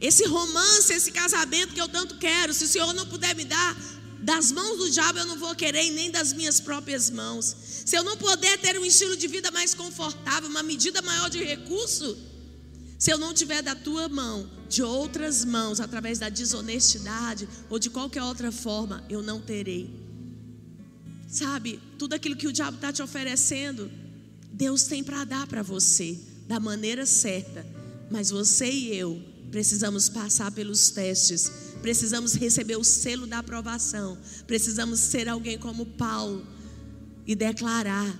[0.00, 3.76] esse romance, esse casamento que eu tanto quero, se o Senhor não puder me dar
[4.20, 7.54] das mãos do diabo, eu não vou querer nem das minhas próprias mãos.
[7.84, 11.42] Se eu não puder ter um estilo de vida mais confortável, uma medida maior de
[11.42, 12.16] recurso,
[12.98, 17.90] se eu não tiver da tua mão, de outras mãos, através da desonestidade ou de
[17.90, 19.90] qualquer outra forma, eu não terei.
[21.28, 23.90] Sabe, tudo aquilo que o diabo está te oferecendo,
[24.52, 26.18] Deus tem para dar para você.
[26.46, 27.66] da maneira certa,
[28.10, 29.20] mas você e eu
[29.50, 31.50] precisamos passar pelos testes,
[31.80, 36.46] precisamos receber o selo da aprovação, precisamos ser alguém como Paulo
[37.26, 38.18] e declarar,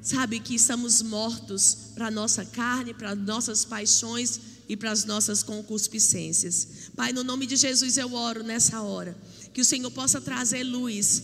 [0.00, 5.42] sabe, que estamos mortos para a nossa carne, para nossas paixões e para as nossas
[5.42, 6.90] concupiscências.
[6.94, 9.16] Pai, no nome de Jesus eu oro nessa hora,
[9.52, 11.22] que o Senhor possa trazer luz,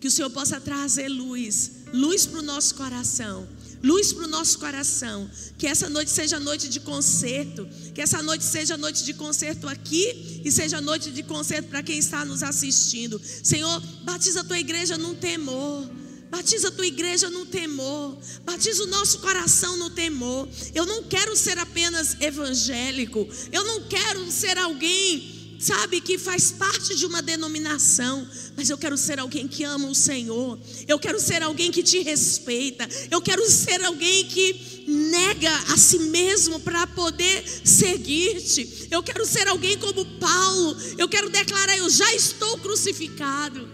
[0.00, 3.48] que o Senhor possa trazer luz, luz para o nosso coração
[3.82, 5.30] luz para o nosso coração.
[5.58, 7.68] Que essa noite seja noite de concerto.
[7.94, 11.98] Que essa noite seja noite de concerto aqui e seja noite de concerto para quem
[11.98, 13.20] está nos assistindo.
[13.42, 15.88] Senhor, batiza a tua igreja num temor.
[16.30, 18.16] Batiza a tua igreja no temor.
[18.44, 20.48] Batiza o nosso coração no temor.
[20.74, 23.28] Eu não quero ser apenas evangélico.
[23.52, 28.26] Eu não quero ser alguém sabe, que faz parte de uma denominação,
[28.56, 30.58] mas eu quero ser alguém que ama o Senhor,
[30.88, 36.00] eu quero ser alguém que te respeita, eu quero ser alguém que nega a si
[36.00, 42.12] mesmo para poder seguir-te, eu quero ser alguém como Paulo, eu quero declarar: eu já
[42.12, 43.68] estou crucificado,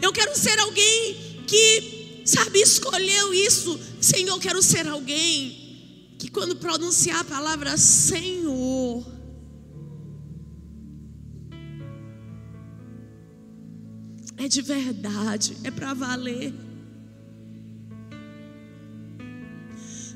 [0.00, 5.64] eu quero ser alguém que, sabe, escolheu isso, Senhor, eu quero ser alguém
[6.16, 8.63] que quando pronunciar a palavra Senhor,
[14.44, 16.52] é de verdade, é para valer.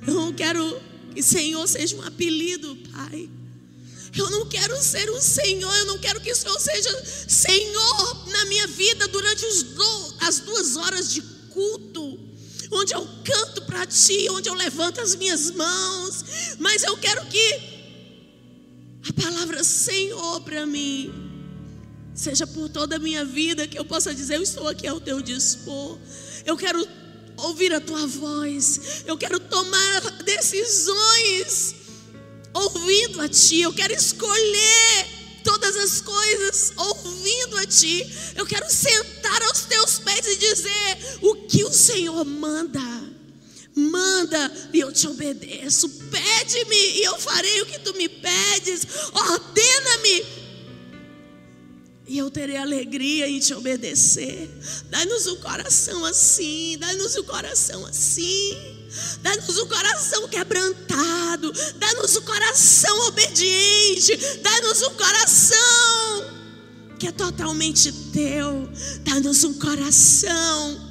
[0.07, 0.81] Eu não quero
[1.15, 3.29] que Senhor seja um apelido, Pai.
[4.15, 8.45] Eu não quero ser um Senhor, eu não quero que o Senhor seja Senhor na
[8.47, 12.19] minha vida durante do, as duas horas de culto,
[12.71, 16.25] onde eu canto para Ti, onde eu levanto as minhas mãos,
[16.59, 17.79] mas eu quero que
[19.09, 21.28] a palavra Senhor para mim
[22.19, 25.23] seja por toda a minha vida, que eu possa dizer: Eu estou aqui ao teu
[25.23, 25.97] dispor.
[26.45, 26.87] Eu quero
[27.37, 31.77] ouvir a tua voz, eu quero tomar decisões
[32.53, 35.07] ouvindo a ti, eu quero escolher
[35.45, 38.05] todas as coisas ouvindo a ti.
[38.35, 42.81] Eu quero sentar aos teus pés e dizer o que o Senhor manda.
[43.77, 45.89] Manda e eu te obedeço.
[46.11, 48.85] Pede-me e eu farei o que tu me pedes.
[49.13, 50.48] Ordena-me
[52.09, 54.51] e eu terei alegria em te obedecer.
[54.91, 58.57] Dá-nos um coração assim, dá-nos um coração assim.
[59.23, 66.39] Dá-nos um coração quebrantado, dá-nos um coração obediente, dá-nos um coração
[66.99, 68.69] que é totalmente teu.
[69.05, 70.89] Dá-nos um coração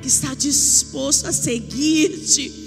[0.00, 2.64] que está disposto a seguir-te.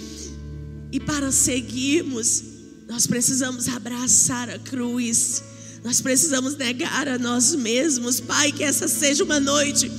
[0.91, 2.44] E para seguirmos,
[2.88, 5.44] nós precisamos abraçar a cruz
[5.84, 9.90] nós precisamos negar a nós mesmos, Pai, que essa seja uma noite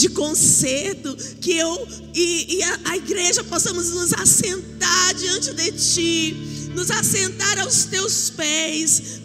[0.00, 6.70] de conserto, que eu e, e a, a, igreja possamos nos assentar diante de Ti,
[6.74, 9.20] nos assentar aos Teus pés,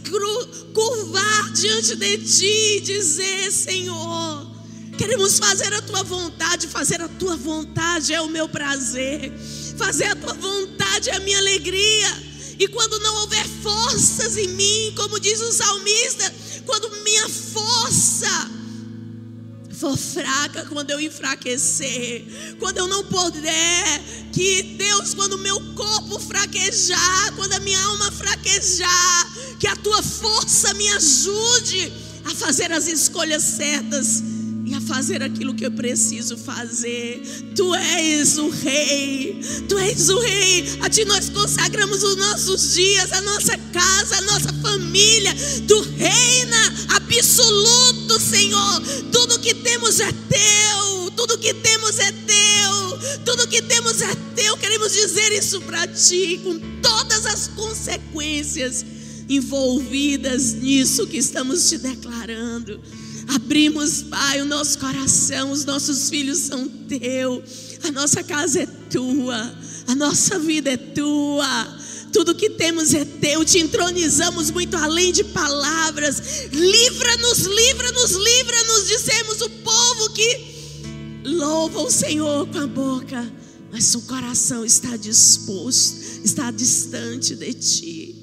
[0.74, 4.52] curvar diante de Ti e dizer: Senhor,
[4.98, 9.32] queremos fazer a Tua vontade, fazer a Tua vontade é o meu prazer,
[9.78, 12.35] fazer a Tua vontade é a minha alegria.
[12.60, 16.34] E quando não houver forças em mim, como diz o salmista,
[16.66, 18.52] quando minha força
[19.76, 24.02] for fraca, quando eu enfraquecer, quando eu não puder,
[24.32, 30.02] que Deus, quando o meu corpo fraquejar, quando a minha alma fraquejar, que a tua
[30.02, 31.92] força me ajude
[32.24, 34.35] a fazer as escolhas certas
[34.76, 37.22] a fazer aquilo que eu preciso fazer.
[37.56, 40.78] Tu és o Rei, Tu és o Rei.
[40.82, 45.34] A Ti nós consagramos os nossos dias, a nossa casa, a nossa família.
[45.68, 48.82] Tu reina absoluto, Senhor.
[49.12, 54.58] Tudo que temos é Teu, tudo que temos é Teu, tudo que temos é Teu.
[54.58, 58.86] Queremos dizer isso para Ti, com todas as consequências
[59.28, 62.80] envolvidas nisso que estamos te declarando.
[63.28, 67.44] Abrimos, Pai, o nosso coração, os nossos filhos são teu,
[67.84, 69.56] a nossa casa é tua,
[69.88, 71.78] a nossa vida é tua.
[72.12, 76.48] Tudo que temos é teu, te entronizamos muito além de palavras.
[76.52, 80.56] Livra-nos, livra-nos, livra-nos de sermos o povo que
[81.26, 83.34] louva o Senhor com a boca,
[83.72, 88.16] mas o coração está disposto, está distante de ti.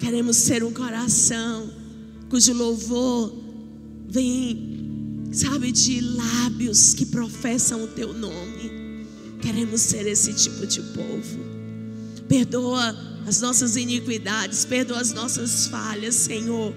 [0.00, 1.70] Queremos ser um coração
[2.30, 3.32] cujo louvor
[4.12, 9.06] vem, sabe, de lábios que professam o teu nome.
[9.40, 11.38] Queremos ser esse tipo de povo.
[12.28, 12.94] Perdoa
[13.26, 16.74] as nossas iniquidades, perdoa as nossas falhas, Senhor.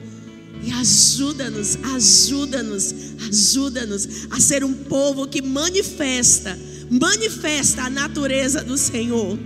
[0.64, 2.96] E ajuda-nos, ajuda-nos,
[3.28, 6.58] ajuda-nos a ser um povo que manifesta,
[6.90, 9.38] manifesta a natureza do Senhor.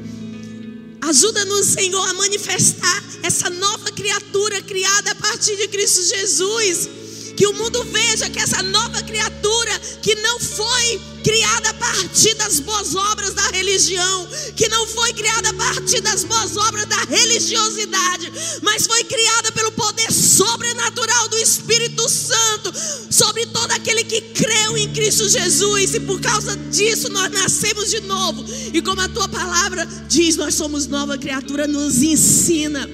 [1.02, 6.99] Ajuda-nos, Senhor, a manifestar essa nova criatura criada a partir de Cristo Jesus.
[7.40, 12.60] Que o mundo veja que essa nova criatura que não foi criada a partir das
[12.60, 18.30] boas obras da religião, que não foi criada a partir das boas obras da religiosidade,
[18.62, 22.74] mas foi criada pelo poder sobrenatural do Espírito Santo
[23.10, 28.02] sobre todo aquele que creu em Cristo Jesus, e por causa disso nós nascemos de
[28.02, 28.44] novo.
[28.74, 32.86] E como a tua palavra diz, nós somos nova criatura, nos ensina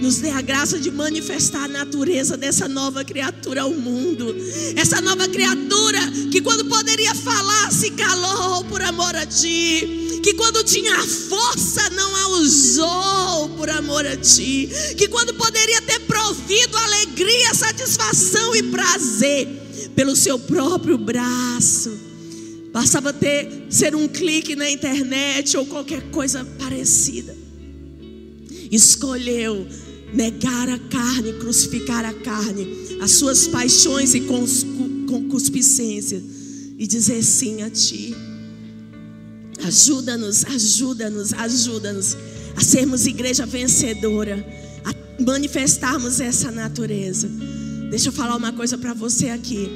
[0.00, 4.34] nos dê a graça de manifestar a natureza dessa nova criatura ao mundo.
[4.76, 5.98] Essa nova criatura
[6.30, 10.20] que, quando poderia falar, se calou por amor a ti.
[10.22, 14.68] Que quando tinha força, não a usou por amor a ti.
[14.96, 19.48] Que quando poderia ter provido alegria, satisfação e prazer
[19.94, 21.90] pelo seu próprio braço.
[22.72, 27.36] Bastava ter ser um clique na internet ou qualquer coisa parecida.
[28.70, 29.66] Escolheu
[30.12, 32.66] negar a carne, crucificar a carne,
[33.00, 34.20] as suas paixões e
[35.06, 36.22] concupiscências
[36.78, 38.14] e dizer sim a Ti.
[39.64, 42.16] Ajuda-nos, ajuda-nos, ajuda-nos
[42.56, 44.44] a sermos igreja vencedora,
[44.84, 47.28] a manifestarmos essa natureza.
[47.90, 49.68] Deixa eu falar uma coisa para você aqui.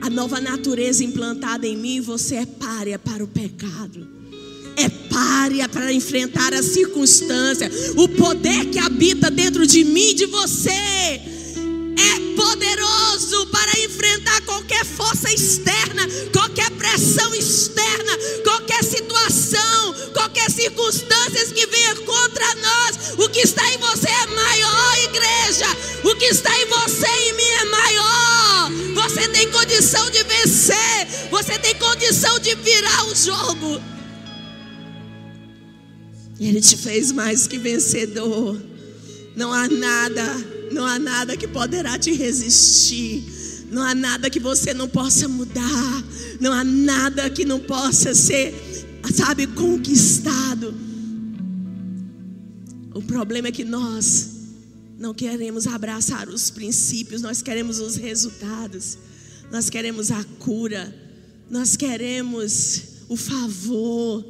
[0.00, 4.21] A nova natureza implantada em mim, você é párea para o pecado
[4.76, 7.92] é párea para enfrentar as circunstâncias.
[7.96, 14.84] O poder que habita dentro de mim e de você é poderoso para enfrentar qualquer
[14.84, 23.14] força externa, qualquer pressão externa, qualquer situação, qualquer circunstância que venha contra nós.
[23.18, 25.66] O que está em você é maior, igreja.
[26.04, 28.70] O que está em você e em mim é maior.
[28.94, 31.28] Você tem condição de vencer.
[31.30, 33.80] Você tem condição de virar o jogo.
[36.48, 38.60] Ele te fez mais que vencedor.
[39.36, 40.24] Não há nada,
[40.72, 43.24] não há nada que poderá te resistir.
[43.70, 46.04] Não há nada que você não possa mudar.
[46.40, 48.54] Não há nada que não possa ser,
[49.14, 50.74] sabe, conquistado.
[52.94, 54.30] O problema é que nós
[54.98, 58.98] não queremos abraçar os princípios, nós queremos os resultados.
[59.50, 60.94] Nós queremos a cura.
[61.50, 64.24] Nós queremos o favor.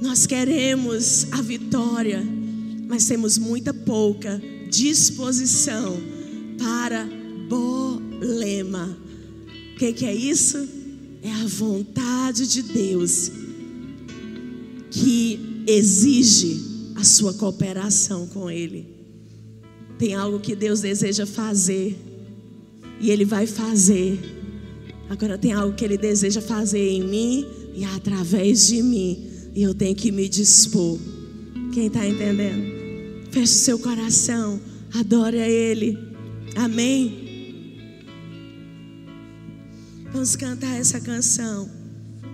[0.00, 2.22] Nós queremos a vitória,
[2.86, 6.00] mas temos muita pouca disposição
[6.58, 7.08] para
[7.48, 8.96] bolema.
[9.74, 10.68] O que, que é isso?
[11.22, 13.30] É a vontade de Deus
[14.90, 16.60] que exige
[16.96, 18.86] a sua cooperação com Ele.
[19.98, 21.98] Tem algo que Deus deseja fazer
[23.00, 24.18] e Ele vai fazer.
[25.10, 29.27] Agora tem algo que Ele deseja fazer em mim e através de mim.
[29.58, 31.00] E eu tenho que me dispor.
[31.74, 33.28] Quem está entendendo?
[33.32, 34.60] Feche seu coração.
[34.94, 35.98] Adore a Ele.
[36.54, 38.06] Amém?
[40.12, 41.68] Vamos cantar essa canção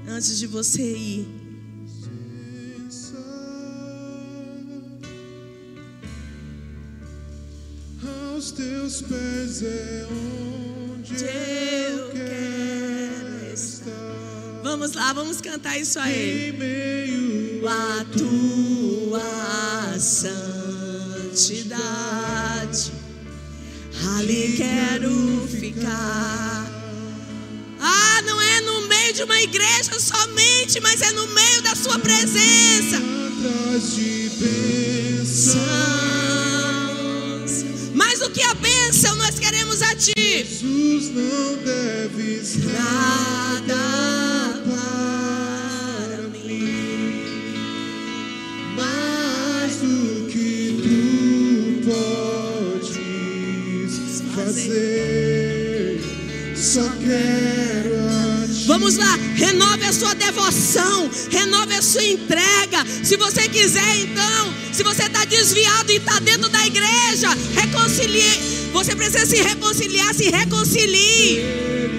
[0.06, 1.26] antes de você ir.
[8.34, 12.63] Aos teus pés é onde Eu quero.
[14.76, 16.48] Vamos lá, vamos cantar isso aí.
[16.48, 21.52] Em meio a tua santidade.
[24.16, 26.66] Ali quero ficar.
[27.78, 31.96] Ah, não é no meio de uma igreja somente, mas é no meio da sua
[32.00, 32.96] presença.
[32.96, 35.54] atrás de bênção.
[37.44, 37.62] Sãos.
[37.94, 40.12] Mais do que a bênção, nós queremos a ti.
[40.16, 43.94] Jesus não deves Nada
[54.54, 56.00] podes fazer.
[56.54, 58.66] Só quero a ti.
[58.66, 62.84] Vamos lá, renove a sua devoção, renove a sua entrega.
[63.02, 68.70] Se você quiser, então, se você está desviado e está dentro da igreja, reconcilie.
[68.72, 71.44] Você precisa se reconciliar, se reconcilie.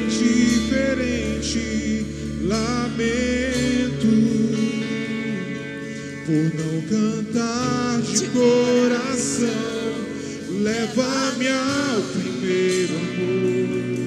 [0.10, 2.06] Diferente,
[2.42, 3.66] lamento
[6.26, 9.95] por não cantar de coração.
[10.62, 14.05] Leva-me ao primeiro amor.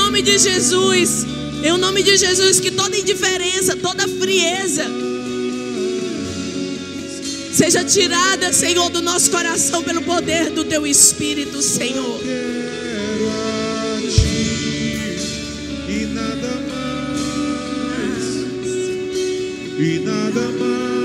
[0.00, 1.26] Nome de Jesus,
[1.62, 4.86] em o nome de Jesus, que toda indiferença, toda frieza
[7.52, 12.20] seja tirada, Senhor, do nosso coração pelo poder do Teu Espírito, Senhor.
[15.86, 17.36] E nada mais,
[19.78, 20.99] e nada mais,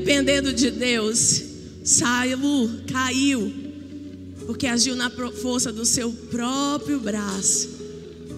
[0.00, 1.42] dependendo de Deus.
[1.84, 3.52] Saul caiu,
[4.46, 7.68] porque agiu na força do seu próprio braço.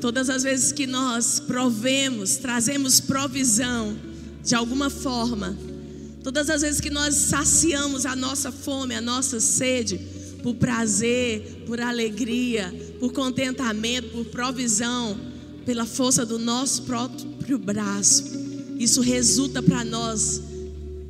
[0.01, 3.97] Todas as vezes que nós provemos, trazemos provisão
[4.45, 5.57] de alguma forma,
[6.25, 10.01] todas as vezes que nós saciamos a nossa fome, a nossa sede,
[10.43, 15.17] por prazer, por alegria, por contentamento, por provisão,
[15.65, 18.25] pela força do nosso próprio braço,
[18.77, 20.43] isso resulta para nós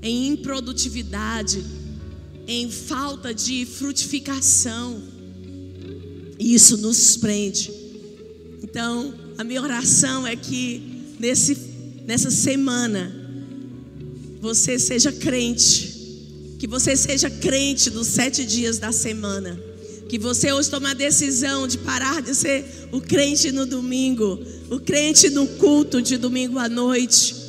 [0.03, 1.62] em improdutividade,
[2.47, 5.01] em falta de frutificação.
[6.39, 7.73] E isso nos prende.
[8.62, 11.57] Então, a minha oração é que nesse,
[12.05, 13.15] nessa semana
[14.41, 19.59] você seja crente, que você seja crente dos sete dias da semana,
[20.09, 24.39] Que você hoje tome a decisão de parar de ser o crente no domingo,
[24.69, 27.41] o crente no culto de domingo à noite.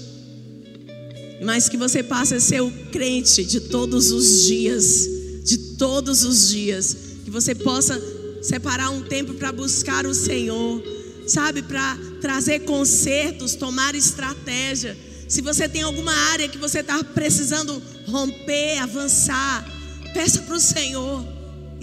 [1.43, 5.07] Mas que você passe a ser o crente de todos os dias,
[5.43, 6.95] de todos os dias.
[7.25, 8.01] Que você possa
[8.41, 10.83] separar um tempo para buscar o Senhor,
[11.27, 14.97] sabe, para trazer consertos, tomar estratégia.
[15.27, 19.65] Se você tem alguma área que você está precisando romper, avançar,
[20.13, 21.33] peça para o Senhor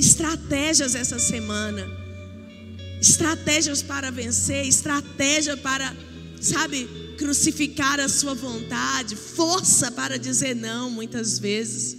[0.00, 1.86] estratégias essa semana,
[3.00, 5.94] estratégias para vencer, estratégia para,
[6.40, 6.88] sabe,
[7.20, 11.94] crucificar a sua vontade, força para dizer não muitas vezes.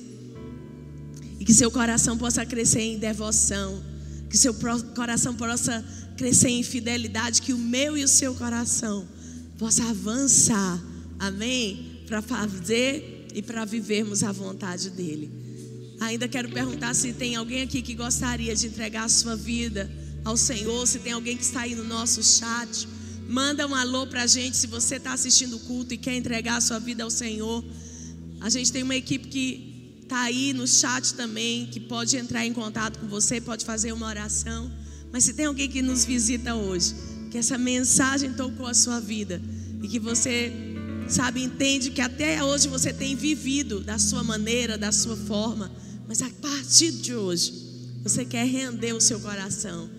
[1.40, 3.84] E que seu coração possa crescer em devoção,
[4.28, 4.52] que seu
[4.96, 5.86] coração possa
[6.18, 9.08] crescer em fidelidade, que o meu e o seu coração
[9.60, 10.82] possa avançar,
[11.20, 12.02] amém?
[12.08, 15.32] Para fazer e para vivermos a vontade dEle.
[16.00, 19.88] Ainda quero perguntar se tem alguém aqui que gostaria de entregar a sua vida
[20.26, 22.88] ao Senhor, se tem alguém que está aí no nosso chat.
[23.32, 26.58] Manda um alô para a gente se você está assistindo o culto e quer entregar
[26.58, 27.64] a sua vida ao Senhor.
[28.42, 32.54] A gente tem uma equipe que está aí no chat também, que pode entrar em
[32.54, 34.70] contato com você, pode fazer uma oração.
[35.14, 36.94] Mas se tem alguém que nos visita hoje,
[37.32, 39.42] que essa mensagem tocou a sua vida
[39.82, 40.52] e que você,
[41.08, 45.72] sabe, entende que até hoje você tem vivido da sua maneira, da sua forma
[46.12, 47.54] mas a partir de hoje,
[48.04, 49.90] você quer render o seu coração.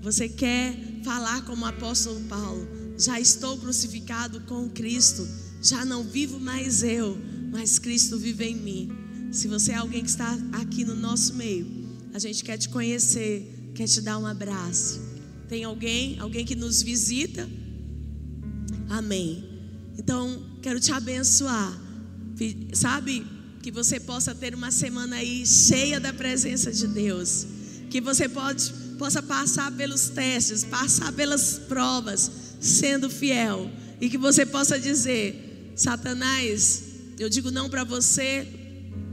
[0.00, 0.74] Você quer
[1.04, 2.66] falar como o apóstolo Paulo:
[2.98, 5.26] já estou crucificado com Cristo,
[5.62, 7.16] já não vivo mais eu,
[7.50, 8.90] mas Cristo vive em mim.
[9.30, 11.66] Se você é alguém que está aqui no nosso meio,
[12.12, 15.00] a gente quer te conhecer, quer te dar um abraço.
[15.48, 17.48] Tem alguém, alguém que nos visita?
[18.88, 19.44] Amém.
[19.96, 21.80] Então, quero te abençoar.
[22.72, 23.24] Sabe,
[23.62, 27.46] que você possa ter uma semana aí cheia da presença de Deus.
[27.90, 32.30] Que você pode, possa passar pelos testes, passar pelas provas,
[32.60, 33.70] sendo fiel
[34.00, 36.82] e que você possa dizer: Satanás,
[37.18, 38.46] eu digo não para você,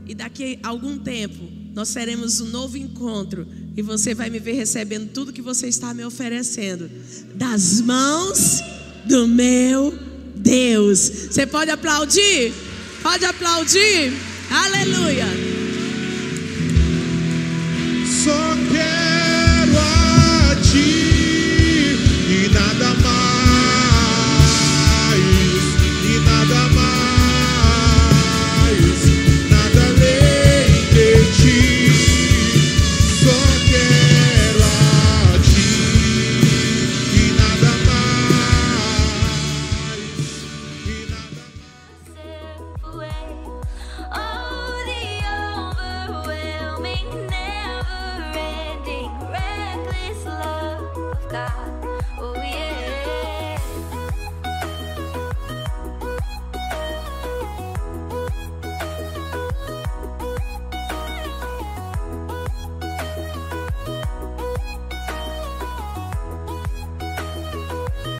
[0.05, 1.43] e daqui a algum tempo
[1.73, 3.45] nós teremos um novo encontro
[3.75, 6.89] e você vai me ver recebendo tudo que você está me oferecendo
[7.33, 8.61] das mãos
[9.05, 9.93] do meu
[10.35, 10.99] Deus.
[10.99, 12.53] Você pode aplaudir?
[13.03, 14.13] Pode aplaudir?
[14.49, 15.25] Aleluia!
[18.23, 19.04] Só quero